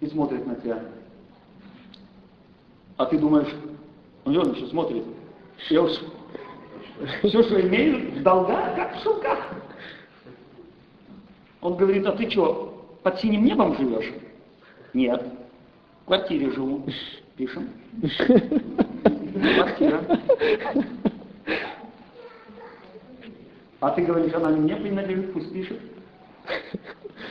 [0.00, 0.84] И смотрит на тебя.
[2.96, 3.52] А ты думаешь,
[4.24, 5.04] ну он еще смотрит.
[5.70, 5.92] Я уж
[7.22, 9.38] все, что имею, в долгах, как в шелках.
[11.60, 14.12] Он говорит, а ты что, под синим небом живешь?
[14.94, 15.22] Нет.
[16.02, 16.84] В квартире живу.
[17.36, 17.70] Пишем.
[19.54, 20.04] Квартира.
[23.80, 25.80] А ты говоришь, она мне принадлежит, пусть пишет.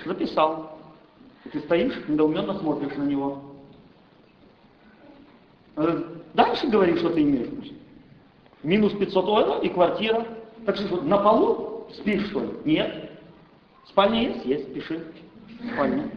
[0.05, 0.79] Записал.
[1.51, 3.41] Ты стоишь, недоуменно смотришь на него.
[6.33, 7.71] Дальше говоришь, что ты имеешь.
[8.63, 10.25] Минус 500 евро и квартира.
[10.65, 12.49] Так что на полу спишь, что ли?
[12.65, 13.11] Нет.
[13.87, 14.45] Спальня есть?
[14.45, 15.03] Есть, пиши.
[15.73, 16.09] Спальня.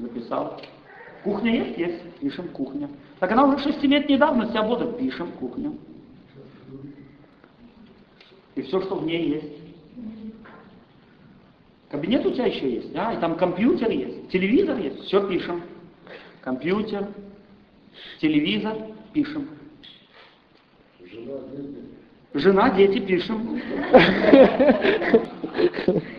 [0.00, 0.60] Написал.
[1.22, 1.78] Кухня есть?
[1.78, 2.14] Есть.
[2.20, 2.88] Пишем кухня.
[3.18, 4.98] Так она уже шестилетней давности работает.
[4.98, 5.72] Пишем кухня.
[8.54, 9.60] И все, что в ней есть.
[11.90, 15.60] Кабинет у тебя еще есть, да, и там компьютер есть, телевизор есть, все пишем.
[16.40, 17.08] Компьютер,
[18.20, 18.76] телевизор,
[19.12, 19.48] пишем.
[22.32, 23.60] Жена, дети, пишем.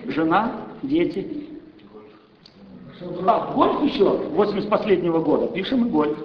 [0.07, 1.47] Жена, дети.
[3.25, 6.17] А, гольф еще, 80 последнего года, пишем и гольф.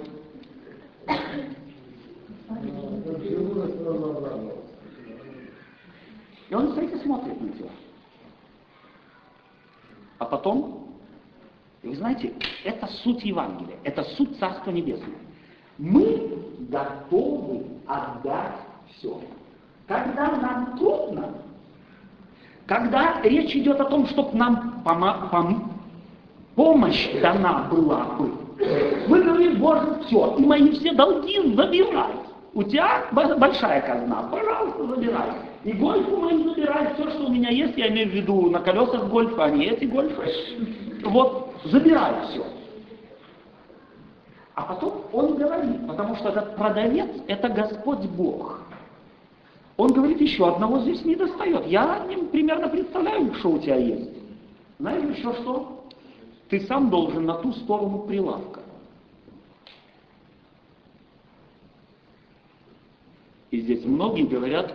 [6.49, 7.69] И он стоит и смотрит на тебя.
[10.19, 10.87] А потом,
[11.83, 15.17] вы знаете, это суть Евангелия, это суть Царства Небесного.
[15.77, 16.37] Мы
[16.69, 18.55] готовы отдать
[18.91, 19.21] все.
[19.87, 21.33] Когда нам трудно,
[22.65, 25.76] когда речь идет о том, чтобы нам помо- пом-
[26.57, 28.31] помощь дана была бы,
[29.07, 32.11] мы говорим, Боже, все, и мои все долги забирай.
[32.53, 35.29] У тебя большая казна, пожалуйста, забирай.
[35.63, 39.07] И гольфу мои забирай, все, что у меня есть, я имею в виду на колесах
[39.09, 40.33] гольфа, а не эти гольфы.
[41.05, 42.43] Вот, забирай все.
[44.55, 48.61] А потом он говорит, потому что этот продавец– это Господь Бог.
[49.77, 51.67] Он говорит, еще одного здесь не достает.
[51.67, 52.01] Я
[52.31, 54.09] примерно представляю, что у тебя есть.
[54.79, 55.76] Знаешь еще что?
[56.49, 58.61] Ты сам должен на ту сторону прилавка.
[63.51, 64.73] И здесь многие говорят,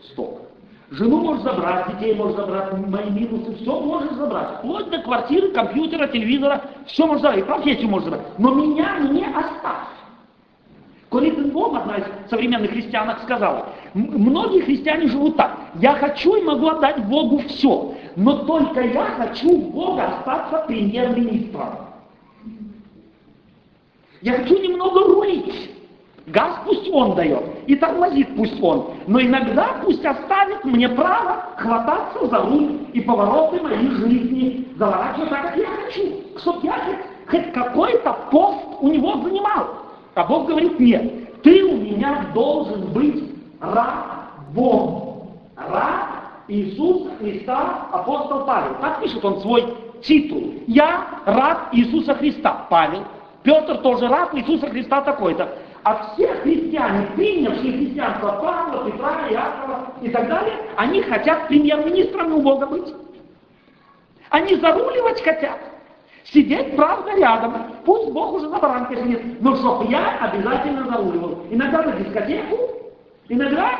[0.00, 0.42] стоп.
[0.90, 4.58] Жену можешь забрать, детей можешь забрать, мои минусы, все можешь забрать.
[4.58, 8.38] Вплоть до квартиры, компьютера, телевизора, все можешь забрать, и профессию можешь забрать.
[8.38, 9.88] Но меня не оставь.
[11.08, 15.56] Коли Бог, одна из современных христианок, сказала, многие христиане живут так.
[15.76, 21.68] Я хочу и могу отдать Богу все, но только я хочу Бога остаться премьер-министром.
[24.22, 25.72] Я хочу немного рулить.
[26.26, 32.26] Газ пусть он дает, и тормозит пусть он, но иногда пусть оставит мне право хвататься
[32.26, 36.96] за руль и повороты моей жизни, заворачивать так, как я хочу, чтобы я хоть,
[37.30, 39.68] хоть какой-то пост у него занимал.
[40.16, 43.22] А Бог говорит, нет, ты у меня должен быть
[43.60, 45.28] рабом.
[45.54, 48.76] Раб Иисуса Христа, апостол Павел.
[48.80, 49.64] Так пишет он свой
[50.02, 50.54] титул.
[50.66, 53.04] Я раб Иисуса Христа, Павел.
[53.42, 55.48] Петр тоже раб Иисуса Христа такой-то.
[55.84, 62.42] А все христиане, принявшие христианство Павла, Петра, Иакова и так далее, они хотят премьер-министрами у
[62.42, 62.92] Бога быть.
[64.30, 65.58] Они заруливать хотят.
[66.24, 67.54] Сидеть, правда, рядом.
[67.84, 69.40] Пусть Бог уже за баранкой сидит.
[69.40, 71.44] Но чтоб я обязательно заруливал.
[71.50, 72.56] Иногда на дискотеку,
[73.28, 73.78] иногда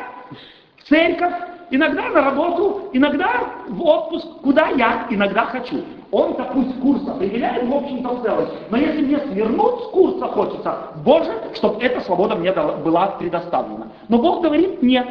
[0.78, 1.34] в церковь,
[1.70, 5.82] иногда на работу, иногда в отпуск, куда я иногда хочу.
[6.10, 8.48] Он-то пусть курс определяет, в общем-то, целом.
[8.70, 13.88] Но если мне свернуть с курса хочется, Боже, чтобы эта свобода мне была предоставлена.
[14.08, 15.08] Но Бог говорит нет.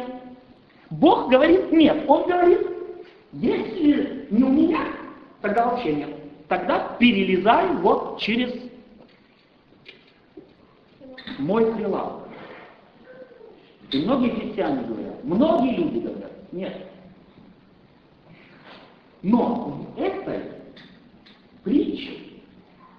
[0.90, 2.04] Бог говорит нет.
[2.08, 2.66] Он говорит,
[3.32, 4.80] если не у меня,
[5.42, 6.08] тогда вообще нет.
[6.48, 8.52] Тогда перелезай вот через
[11.38, 12.28] мой прилавок.
[13.90, 16.88] И многие христиане говорят, многие люди говорят, нет.
[19.22, 20.42] Но в этой
[21.64, 22.12] притче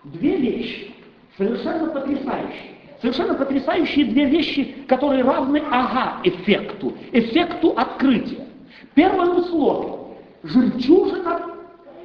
[0.04, 0.92] две вещи
[1.38, 2.78] совершенно потрясающие.
[3.02, 8.48] Совершенно потрясающие две вещи, которые равны ага-эффекту, эффекту открытия.
[8.96, 9.98] Первое условие.
[10.44, 11.58] Жемчужина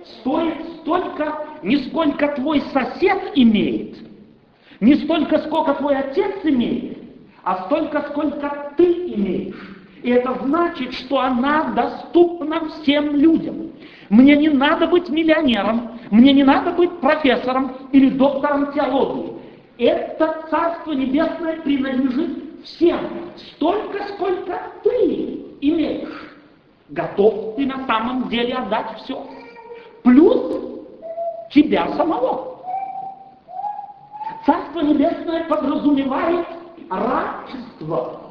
[0.04, 3.98] стоит столько, не сколько твой сосед имеет,
[4.80, 6.98] не столько, сколько твой отец имеет,
[7.42, 8.84] а столько, сколько ты
[9.14, 9.71] имеешь.
[10.02, 13.70] И это значит, что она доступна всем людям.
[14.08, 19.32] Мне не надо быть миллионером, мне не надо быть профессором или доктором теологии.
[19.78, 22.98] Это Царство Небесное принадлежит всем,
[23.36, 26.34] столько, сколько ты имеешь.
[26.90, 29.26] Готов ты на самом деле отдать все.
[30.02, 30.82] Плюс
[31.50, 32.58] тебя самого.
[34.44, 36.46] Царство Небесное подразумевает
[36.90, 38.21] рабство.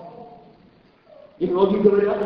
[1.41, 2.17] И многие говорят,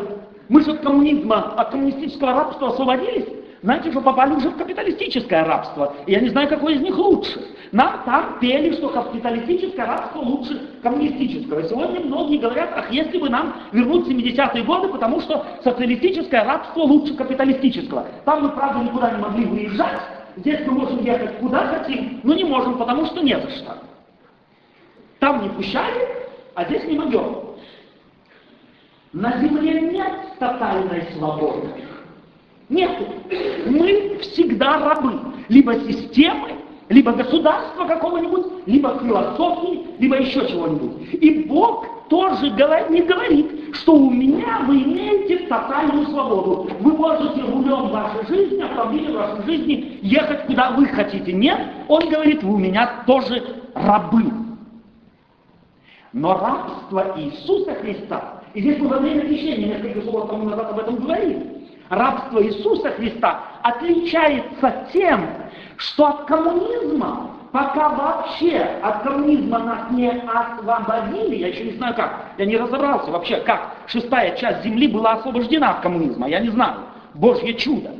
[0.49, 3.25] мы же от коммунизма, от коммунистического рабства освободились,
[3.61, 5.95] знаете, что попали уже в капиталистическое рабство.
[6.05, 7.41] И я не знаю, какое из них лучше.
[7.71, 11.61] Нам там пели, что капиталистическое рабство лучше коммунистического.
[11.61, 16.81] И сегодня многие говорят, ах, если бы нам вернуть 70-е годы, потому что социалистическое рабство
[16.81, 18.05] лучше капиталистического.
[18.25, 20.01] Там мы, правда, никуда не могли выезжать,
[20.35, 23.77] здесь мы можем ехать куда хотим, но не можем, потому что не за что.
[25.19, 26.05] Там не пущали,
[26.53, 27.54] а здесь не могем.
[29.15, 31.69] На земле нет тотальной свободы.
[32.67, 32.91] Нет.
[33.65, 35.13] Мы всегда рабы.
[35.47, 36.55] Либо системы,
[36.89, 41.13] либо государства какого-нибудь, либо философии, либо еще чего-нибудь.
[41.13, 46.69] И Бог тоже не говорит, что у меня вы имеете тотальную свободу.
[46.81, 51.31] Вы можете рулем вашей жизни, автомобилем вашей жизни ехать куда вы хотите.
[51.31, 53.41] Нет, Он говорит, вы у меня тоже
[53.75, 54.25] рабы.
[56.11, 60.79] Но рабство Иисуса Христа, и здесь мы во время крещения несколько слов тому назад об
[60.79, 65.27] этом говорили, рабство Иисуса Христа отличается тем,
[65.75, 72.27] что от коммунизма, пока вообще от коммунизма нас не освободили, я еще не знаю как,
[72.37, 76.79] я не разобрался вообще, как шестая часть земли была освобождена от коммунизма, я не знаю,
[77.13, 77.91] Божье чудо.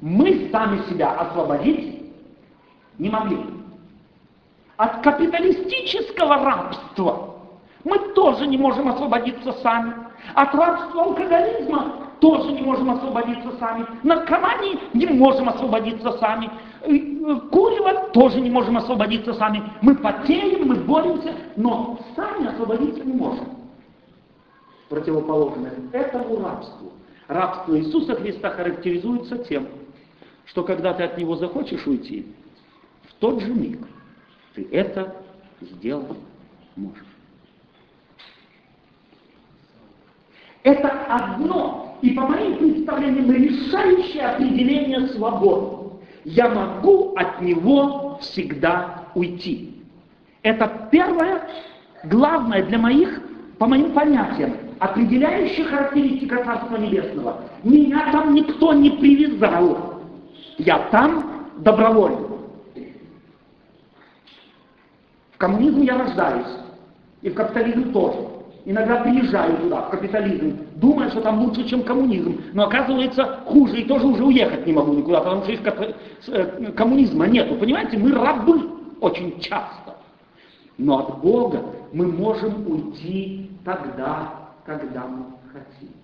[0.00, 2.02] Мы сами себя освободить
[2.98, 3.38] не могли.
[4.76, 7.37] От капиталистического рабства
[7.84, 9.94] мы тоже не можем освободиться сами.
[10.34, 13.86] От рабства алкоголизма тоже не можем освободиться сами.
[14.02, 16.50] Наркомании не можем освободиться сами.
[16.82, 19.62] Э, курева тоже не можем освободиться сами.
[19.80, 23.46] Мы потеем, мы боремся, но сами освободиться не можем.
[24.88, 26.92] Противоположное этому рабству.
[27.28, 29.68] Рабство Иисуса Христа характеризуется тем,
[30.46, 32.26] что когда ты от Него захочешь уйти,
[33.02, 33.80] в тот же миг
[34.54, 35.14] ты это
[35.60, 36.18] сделать
[36.74, 37.07] можешь.
[40.68, 45.94] Это одно, и по моим представлениям, решающее определение свободы.
[46.24, 49.82] Я могу от него всегда уйти.
[50.42, 51.48] Это первое,
[52.04, 53.18] главное для моих,
[53.58, 57.44] по моим понятиям, определяющая характеристика Царства Небесного.
[57.62, 60.02] Меня там никто не привязал.
[60.58, 62.28] Я там добровольно.
[65.32, 66.58] В коммунизм я рождаюсь,
[67.22, 68.37] и в капитализм тоже.
[68.70, 73.84] Иногда приезжаю туда, в капитализм, думаю, что там лучше, чем коммунизм, но оказывается хуже, и
[73.86, 75.66] тоже уже уехать не могу никуда, потому что здесь
[76.28, 77.54] э, коммунизма нету.
[77.54, 78.68] Понимаете, мы рабы
[79.00, 79.96] очень часто.
[80.76, 81.64] Но от Бога
[81.94, 84.34] мы можем уйти тогда,
[84.66, 85.94] когда мы хотим.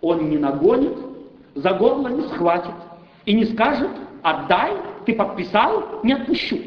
[0.00, 0.96] Он не нагонит,
[1.56, 2.76] за горло не схватит
[3.24, 3.90] и не скажет,
[4.22, 4.72] отдай,
[5.04, 6.58] ты подписал, не отпущу.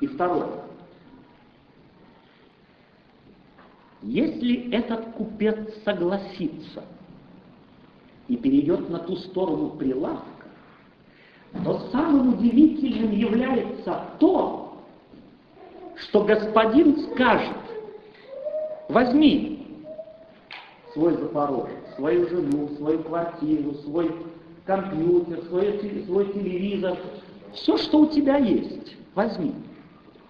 [0.00, 0.48] И второе.
[4.02, 6.84] Если этот купец согласится
[8.28, 10.24] и перейдет на ту сторону прилавка,
[11.64, 14.74] то самым удивительным является то,
[15.96, 17.56] что господин скажет,
[18.90, 19.66] возьми
[20.92, 24.14] свой Запорожец, свою жену, свою квартиру, свой
[24.66, 26.98] компьютер, свой, свой телевизор,
[27.54, 29.54] все, что у тебя есть, возьми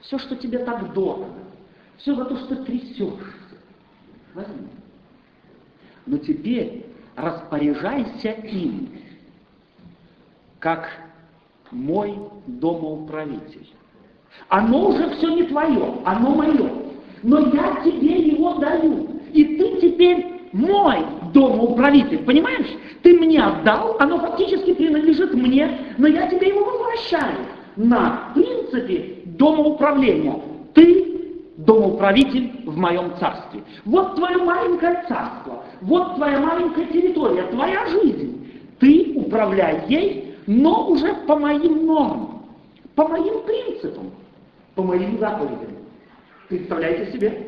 [0.00, 1.26] все, что тебе так дорого,
[1.98, 3.56] все за то, что трясешься,
[4.34, 4.68] возьми.
[6.06, 6.86] Но теперь
[7.16, 8.90] распоряжайся им,
[10.58, 10.88] как
[11.70, 13.68] мой домоуправитель.
[14.48, 16.70] Оно уже все не твое, оно мое.
[17.22, 19.20] Но я тебе его даю.
[19.32, 22.24] И ты теперь мой домоуправитель.
[22.24, 22.66] Понимаешь?
[23.02, 27.46] Ты мне отдал, оно фактически принадлежит мне, но я тебе его возвращаю.
[27.76, 30.36] На принципе домоуправления.
[30.74, 31.10] Ты
[31.58, 33.62] домоуправитель в моем царстве.
[33.84, 38.36] Вот твое маленькое царство, вот твоя маленькая территория, твоя жизнь.
[38.78, 42.42] Ты управляй ей, но уже по моим нормам,
[42.94, 44.10] по моим принципам,
[44.74, 45.76] по моим заповедям.
[46.48, 47.46] Представляете себе?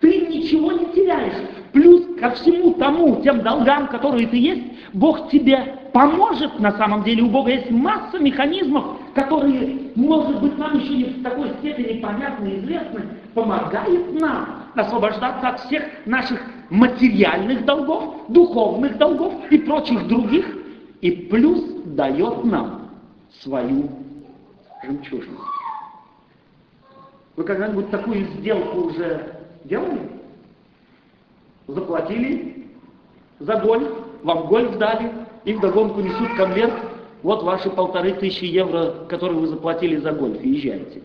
[0.00, 1.34] Ты ничего не теряешь.
[1.72, 4.62] Плюс ко всему тому, тем долгам, которые ты есть,
[4.92, 7.24] Бог тебе поможет на самом деле.
[7.24, 12.46] У Бога есть масса механизмов, которые, может быть, нам еще не в такой степени понятны
[12.46, 13.02] и известны,
[13.34, 16.40] помогает нам освобождаться от всех наших
[16.70, 20.46] материальных долгов, духовных долгов и прочих других.
[21.00, 22.90] И плюс дает нам
[23.40, 23.90] свою
[24.84, 25.38] жемчужину.
[27.36, 30.10] Вы когда-нибудь такую сделку уже делали?
[31.66, 32.66] Заплатили
[33.40, 33.88] за гольф,
[34.22, 35.12] вам гольф дали,
[35.44, 36.74] и вдогонку несут конверт,
[37.22, 41.02] вот ваши полторы тысячи евро, которые вы заплатили за гольф, и езжайте.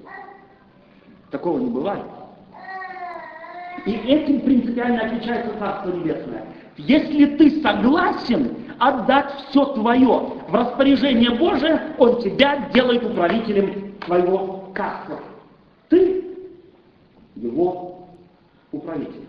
[1.31, 2.05] Такого не бывает.
[3.85, 6.45] И этим принципиально отличается Царство Небесное.
[6.77, 15.19] Если ты согласен отдать все твое в распоряжение Божие, Он тебя делает управителем твоего касса.
[15.89, 16.23] Ты
[17.35, 18.07] его
[18.71, 19.27] управитель,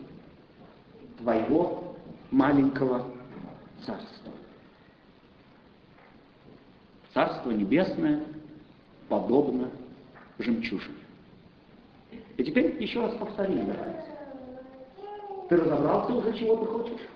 [1.19, 1.95] твоего
[2.31, 3.07] маленького
[3.85, 4.14] царства.
[7.15, 8.21] Царство Небесное
[9.09, 9.71] подобно
[10.41, 10.97] жемчужине.
[12.37, 13.73] И теперь еще раз повторим.
[15.49, 17.07] Ты разобрался уже, чего ты хочешь?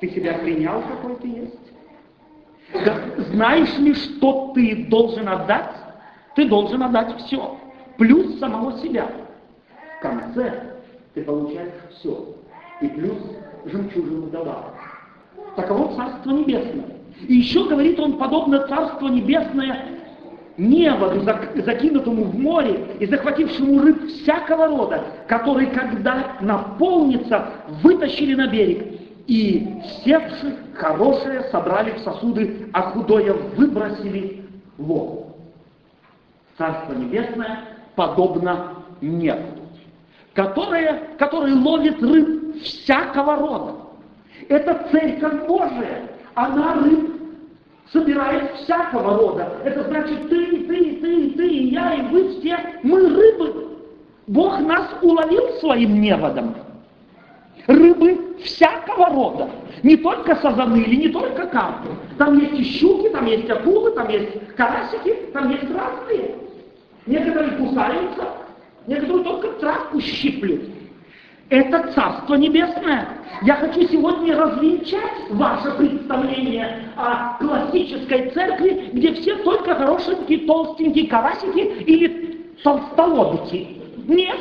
[0.00, 1.72] Ты себя принял, какой ты есть?
[2.84, 2.98] Да,
[3.30, 5.74] знаешь ли, что ты должен отдать?
[6.34, 7.58] Ты должен отдать все,
[7.96, 9.10] плюс самого себя.
[9.98, 10.76] В конце
[11.14, 12.34] ты получаешь все,
[12.80, 13.18] и плюс
[13.64, 14.74] жемчужину добавок.
[15.56, 17.01] Таково Царство Небесное.
[17.28, 19.86] И еще говорит он, подобно Царство Небесное
[20.56, 21.20] неводу,
[21.64, 27.46] закинутому в море и захватившему рыб всякого рода, который, когда наполнится,
[27.82, 34.42] вытащили на берег, и севших хорошее собрали в сосуды, а худое выбросили
[34.76, 35.26] в воду.
[36.58, 37.60] Царство Небесное
[37.94, 39.62] подобно неводу,
[40.34, 43.74] которое, который ловит рыб всякого рода.
[44.48, 47.12] Это церковь Божия, она рыб
[47.92, 49.52] собирает всякого рода.
[49.64, 53.78] Это значит ты, ты, ты, ты, и я, и вы все, мы рыбы.
[54.26, 56.54] Бог нас уловил своим неводом.
[57.66, 59.50] Рыбы всякого рода.
[59.82, 61.90] Не только сазаны или не только карпы.
[62.18, 66.34] Там есть и щуки, там есть акулы, там есть карасики, там есть разные.
[67.06, 68.28] Некоторые кусаются,
[68.86, 70.62] некоторые только травку щиплют.
[71.52, 73.06] Это Царство Небесное.
[73.42, 81.58] Я хочу сегодня развенчать ваше представление о классической церкви, где все только хорошенькие, толстенькие карасики
[81.58, 83.82] или толстолобики.
[84.08, 84.38] Нет.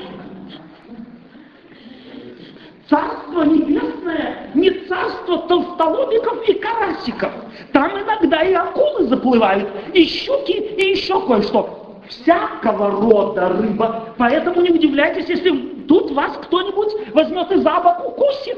[2.89, 7.32] Царство Небесное не царство толстолобиков и карасиков.
[7.74, 14.14] Там иногда и акулы заплывают, и щуки, и еще кое-что всякого рода рыба.
[14.18, 18.58] Поэтому не удивляйтесь, если тут вас кто-нибудь возьмет и за бок укусит.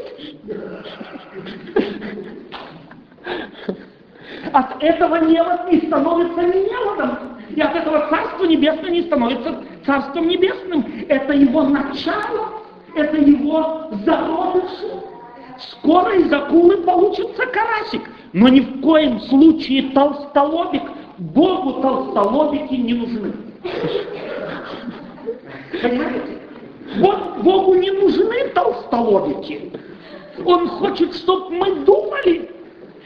[4.54, 7.18] От этого невод не становится неводом.
[7.50, 10.86] И от этого Царство Небесное не становится Царством Небесным.
[11.10, 12.62] Это его начало,
[12.96, 15.02] это его зародыши.
[15.58, 20.84] Скоро из акулы получится карасик, но ни в коем случае толстолобик–
[21.18, 23.34] Богу толстолобики не нужны.
[25.82, 26.44] Понимаете?
[26.98, 29.72] Вот Богу не нужны толстолобики.
[30.46, 32.52] Он хочет, чтобы мы думали.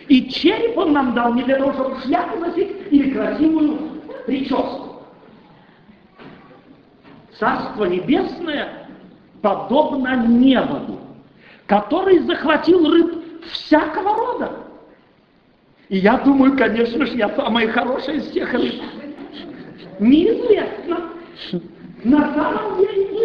[0.07, 3.77] И череп он нам дал не для того, чтобы шляпу носить или красивую
[4.25, 5.03] прическу.
[7.37, 8.87] Царство Небесное
[9.41, 10.99] подобно неводу,
[11.65, 14.51] который захватил рыб всякого рода.
[15.89, 18.81] И я думаю, конечно же, я самая хорошая из всех рыб.
[19.99, 21.09] Неизвестно.
[22.03, 23.16] На самом деле.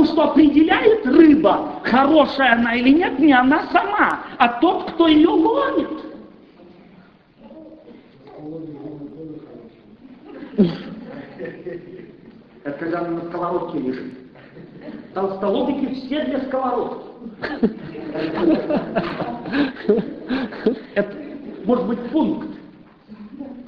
[0.00, 5.28] Потому что определяет рыба, хорошая она или нет, не она сама, а тот, кто ее
[5.28, 5.90] ловит.
[12.64, 14.14] Это когда она на сковородке лежит.
[15.12, 17.04] Толстолобики все для сковородки.
[20.94, 21.14] Это
[21.66, 22.48] может быть пункт,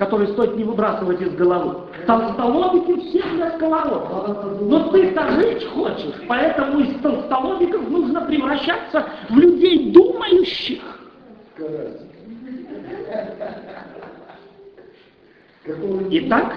[0.02, 1.76] который стоит не выбрасывать из головы.
[2.08, 4.64] Толстолобики все для сковородки.
[4.64, 10.80] Но ты-то жить хочешь, поэтому из толстолобиков нужно превращаться в людей думающих.
[16.10, 16.52] Итак,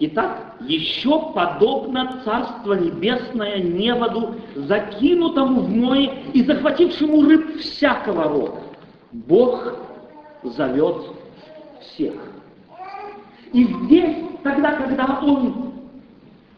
[0.00, 8.60] Итак, еще подобно Царство Небесное неводу, закинутому в море и захватившему рыб всякого рода.
[9.12, 9.74] Бог
[10.42, 11.21] зовет
[11.82, 12.14] всех.
[13.52, 15.72] И здесь, тогда, когда Он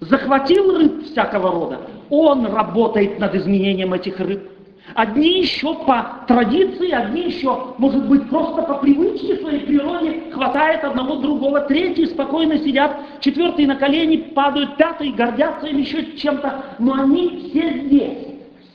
[0.00, 4.50] захватил рыб всякого рода, Он работает над изменением этих рыб.
[4.94, 11.16] Одни еще по традиции, одни еще, может быть, просто по привычке своей природе хватает одного
[11.16, 17.48] другого, третьи спокойно сидят, четвертые на колени падают, пятые гордятся или еще чем-то, но они
[17.48, 18.18] все здесь,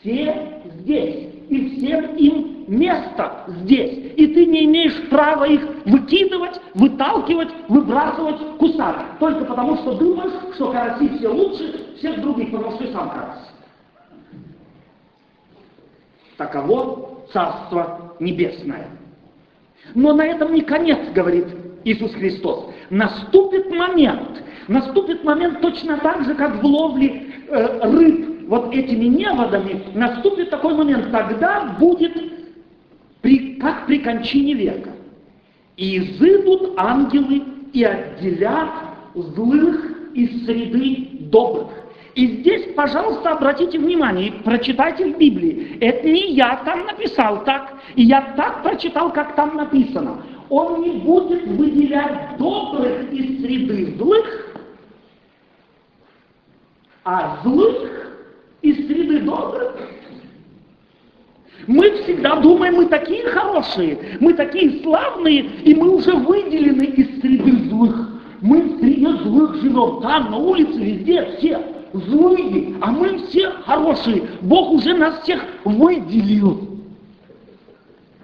[0.01, 4.13] все здесь, и всем им место здесь.
[4.15, 10.71] И ты не имеешь права их выкидывать, выталкивать, выбрасывать, кусать, только потому что думаешь, что
[10.71, 13.49] караси все лучше всех других, потому что и сам карась.
[16.37, 18.87] Таково Царство Небесное.
[19.95, 21.47] Но на этом не конец, говорит
[21.83, 22.67] Иисус Христос.
[22.89, 29.83] Наступит момент, наступит момент точно так же, как в ловле э, рыб вот этими неводами,
[29.93, 32.13] наступит такой момент, тогда будет
[33.21, 34.89] при, как при кончине века.
[35.77, 38.69] И изыдут ангелы и отделят
[39.13, 41.69] злых из среды добрых.
[42.15, 45.77] И здесь, пожалуйста, обратите внимание, прочитайте в Библии.
[45.79, 50.23] Это не я там написал так, и я так прочитал, как там написано.
[50.49, 54.55] Он не будет выделять добрых из среды злых,
[57.05, 58.08] а злых
[58.61, 59.75] из среды добрых.
[61.67, 67.69] Мы всегда думаем, мы такие хорошие, мы такие славные, и мы уже выделены из среды
[67.69, 68.09] злых.
[68.41, 71.61] Мы в среде злых живем, там, на улице, везде, все
[71.93, 74.23] злые, а мы все хорошие.
[74.41, 76.79] Бог уже нас всех выделил.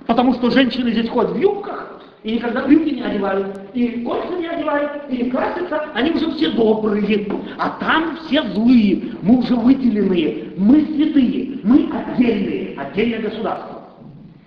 [0.05, 1.95] Потому что женщины здесь ходят в юбках,
[2.26, 6.49] и никогда брюки не одевают, и кольца не одевают, и не красятся, они уже все
[6.49, 7.28] добрые,
[7.59, 13.84] а там все злые, мы уже выделенные, мы святые, мы отдельные, отдельное государство.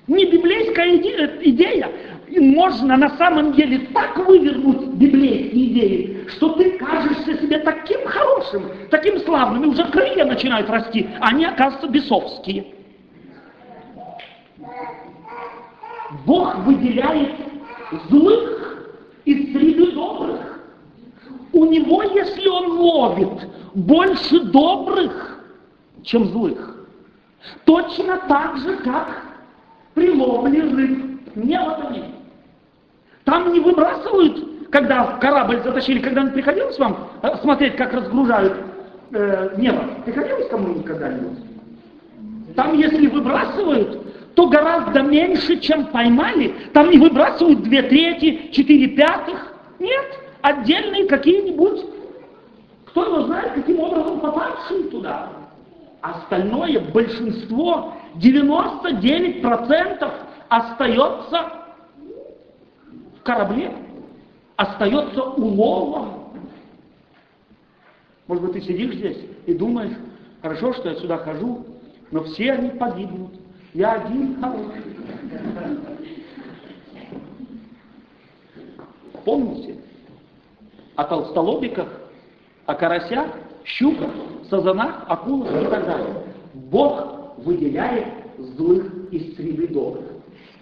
[0.08, 1.88] Не библейская идея,
[2.28, 8.64] и можно на самом деле так вывернуть библейские идеи, что ты кажешься себе таким хорошим,
[8.90, 12.66] таким славным, и уже крылья начинают расти, а они, оказываются, бесовские.
[16.26, 17.30] Бог выделяет
[18.08, 18.86] злых
[19.24, 20.60] из среды добрых.
[21.52, 25.40] У него, если он ловит больше добрых,
[26.02, 26.86] чем злых,
[27.64, 29.22] точно так же, как
[29.94, 32.14] при ловле рыб неводами.
[33.24, 38.54] Там не выбрасывают, когда корабль затащили, когда приходилось вам э, смотреть, как разгружают
[39.12, 39.84] э, небо?
[40.04, 41.38] Приходилось кому-нибудь когда-нибудь?
[42.54, 44.02] Там, если выбрасывают,
[44.38, 46.54] то гораздо меньше, чем поймали.
[46.72, 49.52] Там не выбрасывают две трети, четыре пятых.
[49.80, 50.06] Нет,
[50.42, 51.84] отдельные какие-нибудь,
[52.84, 55.32] кто его знает, каким образом попавшие туда.
[56.02, 60.12] Остальное большинство, 99%
[60.48, 61.52] остается
[63.24, 63.72] корабле
[64.54, 66.32] остается уловом.
[68.28, 69.96] Может быть, ты сидишь здесь и думаешь,
[70.42, 71.66] хорошо, что я сюда хожу,
[72.12, 73.32] но все они погибнут.
[73.74, 74.82] Я один хороший.
[79.24, 79.76] Помните
[80.96, 81.88] о толстолобиках,
[82.66, 83.28] о карасях,
[83.64, 84.10] щуках,
[84.48, 86.14] сазанах, акулах и так далее.
[86.54, 88.08] Бог выделяет
[88.38, 90.06] злых из среды добрых.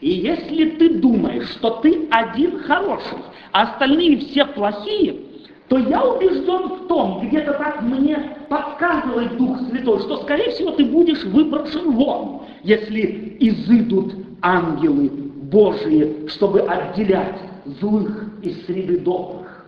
[0.00, 3.18] И если ты думаешь, что ты один хороший,
[3.52, 5.25] а остальные все плохие,
[5.68, 10.84] то я убежден в том, где-то так мне подсказывает Дух Святой, что, скорее всего, ты
[10.84, 17.40] будешь выброшен вон, если изыдут ангелы Божьи, чтобы отделять
[17.80, 19.66] злых из среды добрых.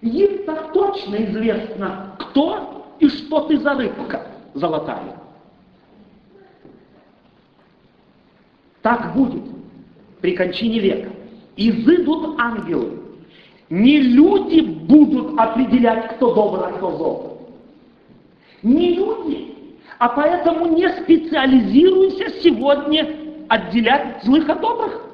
[0.00, 5.16] Им так точно известно, кто и что ты за рыбка золотая.
[8.82, 9.44] Так будет
[10.20, 11.10] при кончине века.
[11.56, 13.01] Изыдут ангелы.
[13.72, 17.38] Не люди будут определять, кто добр, а кто зол.
[18.62, 19.54] Не люди.
[19.98, 23.16] А поэтому не специализируйся сегодня
[23.48, 25.06] отделять злых от добрых.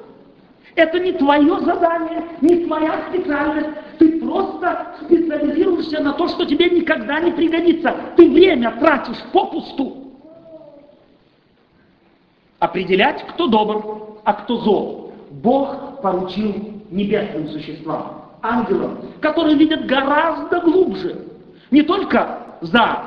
[0.75, 3.69] Это не твое задание, не твоя специальность.
[3.97, 7.95] Ты просто специализируешься на то, что тебе никогда не пригодится.
[8.17, 9.95] Ты время тратишь попусту
[12.59, 15.13] определять, кто добр, а кто зол.
[15.31, 16.53] Бог поручил
[16.91, 21.25] небесным существам, ангелам, которые видят гораздо глубже.
[21.71, 23.03] Не только за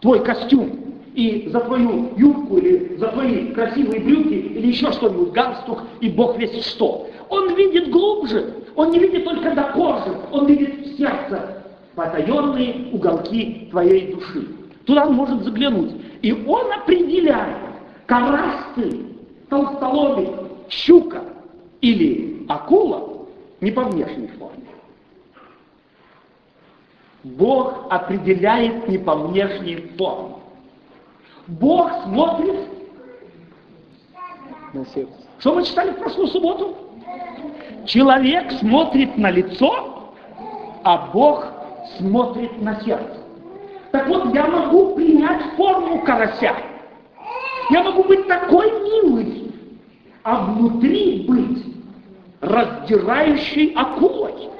[0.00, 0.70] твой костюм
[1.14, 6.38] и за твою юбку или за твои красивые брюки или еще что-нибудь, галстук и Бог
[6.38, 7.08] весь что.
[7.28, 8.54] Он видит глубже.
[8.74, 11.62] Он не видит только до кожи, он видит в сердце
[11.94, 14.48] потаенные уголки твоей души.
[14.86, 15.92] Туда он может заглянуть.
[16.22, 17.58] И он определяет,
[18.06, 19.04] карась ты,
[19.48, 20.30] толстолобик,
[20.68, 21.22] щука
[21.80, 23.26] или акула
[23.60, 24.64] не по внешней форме.
[27.24, 30.34] Бог определяет не по внешней форме.
[31.46, 32.68] Бог смотрит
[34.72, 35.12] на сердце.
[35.38, 36.76] Что мы читали в прошлую субботу?
[37.86, 40.14] Человек смотрит на лицо,
[40.84, 41.46] а Бог
[41.98, 43.18] смотрит на сердце.
[43.92, 46.56] Так вот, я могу принять форму карася.
[47.70, 49.52] Я могу быть такой милый,
[50.24, 51.64] а внутри быть
[52.40, 54.50] раздирающей акулой.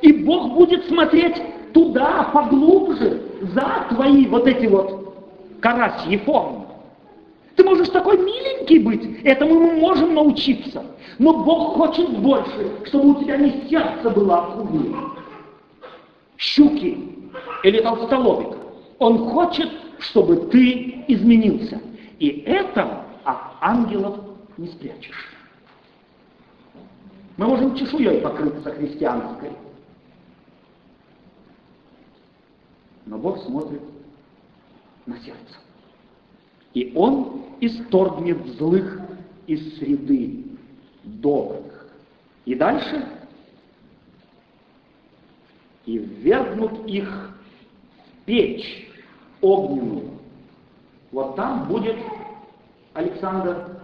[0.00, 1.40] И Бог будет смотреть
[1.72, 3.22] туда, поглубже,
[3.54, 5.14] за твои вот эти вот
[5.60, 6.66] карасьи формы.
[7.56, 10.84] Ты можешь такой миленький быть, этому мы можем научиться.
[11.18, 14.94] Но Бог хочет больше, чтобы у тебя не сердце было акулы,
[16.38, 16.98] щуки
[17.62, 18.56] или толстолобика.
[18.98, 19.68] Он хочет,
[19.98, 21.80] чтобы ты изменился.
[22.18, 24.16] И этого от ангелов
[24.56, 25.32] не спрячешь.
[27.36, 29.50] Мы можем чешуей покрыться христианской.
[33.06, 33.82] Но Бог смотрит
[35.06, 35.56] на сердце.
[36.74, 39.00] И Он исторгнет злых
[39.46, 40.44] из среды
[41.04, 41.88] добрых.
[42.44, 43.06] И дальше
[45.84, 47.34] и ввергнут их
[48.06, 48.88] в печь
[49.40, 50.18] огненную.
[51.10, 51.96] Вот там будет
[52.94, 53.78] Александр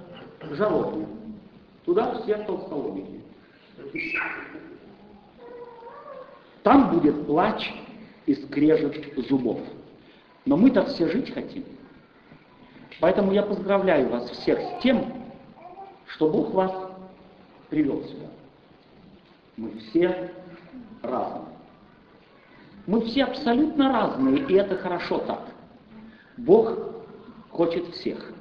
[0.52, 1.06] Жалобный.
[1.84, 3.20] Туда все толстолобики.
[6.62, 7.72] Там будет плач
[8.28, 8.94] и скрежет
[9.28, 9.58] зубов.
[10.44, 11.64] Но мы-то все жить хотим.
[13.00, 15.24] Поэтому я поздравляю вас всех с тем,
[16.08, 16.72] что Бог вас
[17.70, 18.26] привел сюда.
[19.56, 20.30] Мы все
[21.02, 21.56] разные.
[22.86, 25.48] Мы все абсолютно разные, и это хорошо так.
[26.36, 26.78] Бог
[27.50, 28.32] хочет всех.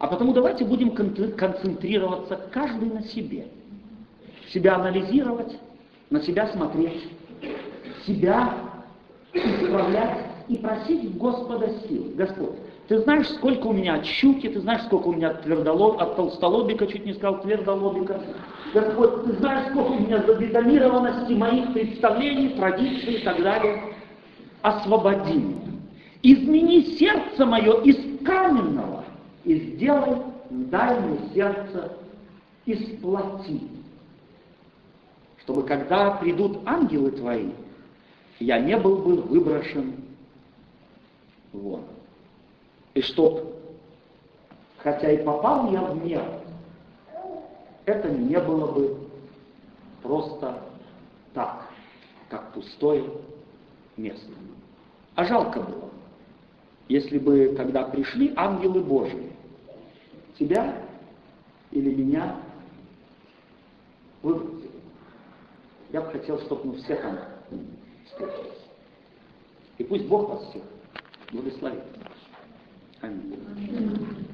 [0.00, 0.90] А потому давайте будем
[1.36, 3.46] концентрироваться каждый на себе.
[4.52, 5.56] Себя анализировать,
[6.10, 7.08] на себя смотреть,
[8.04, 8.65] себя
[9.38, 12.12] исправлять и просить Господа сил.
[12.14, 12.56] Господь,
[12.88, 16.16] ты знаешь, сколько у меня от щуки, ты знаешь, сколько у меня от, твердолоб, от
[16.16, 18.20] толстолобика, чуть не сказал твердолобика.
[18.72, 23.94] Господь, ты знаешь, сколько у меня завитамированности моих представлений, традиций и так далее.
[24.62, 25.72] Освободи меня.
[26.22, 29.04] Измени сердце мое из каменного
[29.44, 31.92] и сделай, дай мне сердце
[32.64, 33.62] из плоти.
[35.38, 37.50] Чтобы когда придут ангелы твои,
[38.38, 39.94] я не был бы выброшен
[41.52, 41.84] вон.
[42.94, 43.54] И чтоб,
[44.78, 46.22] хотя и попал я в мир,
[47.84, 48.98] это не было бы
[50.02, 50.62] просто
[51.34, 51.66] так,
[52.28, 53.04] как пустое
[53.96, 54.32] место.
[55.14, 55.90] А жалко было,
[56.88, 59.32] если бы, когда пришли ангелы Божии,
[60.38, 60.82] тебя
[61.70, 62.36] или меня
[64.22, 64.70] выбросили.
[65.92, 67.18] Я бы хотел, чтобы мы все там.
[69.78, 70.62] И пусть Бог вас всех
[71.32, 71.82] благословит.
[73.02, 74.25] Аминь.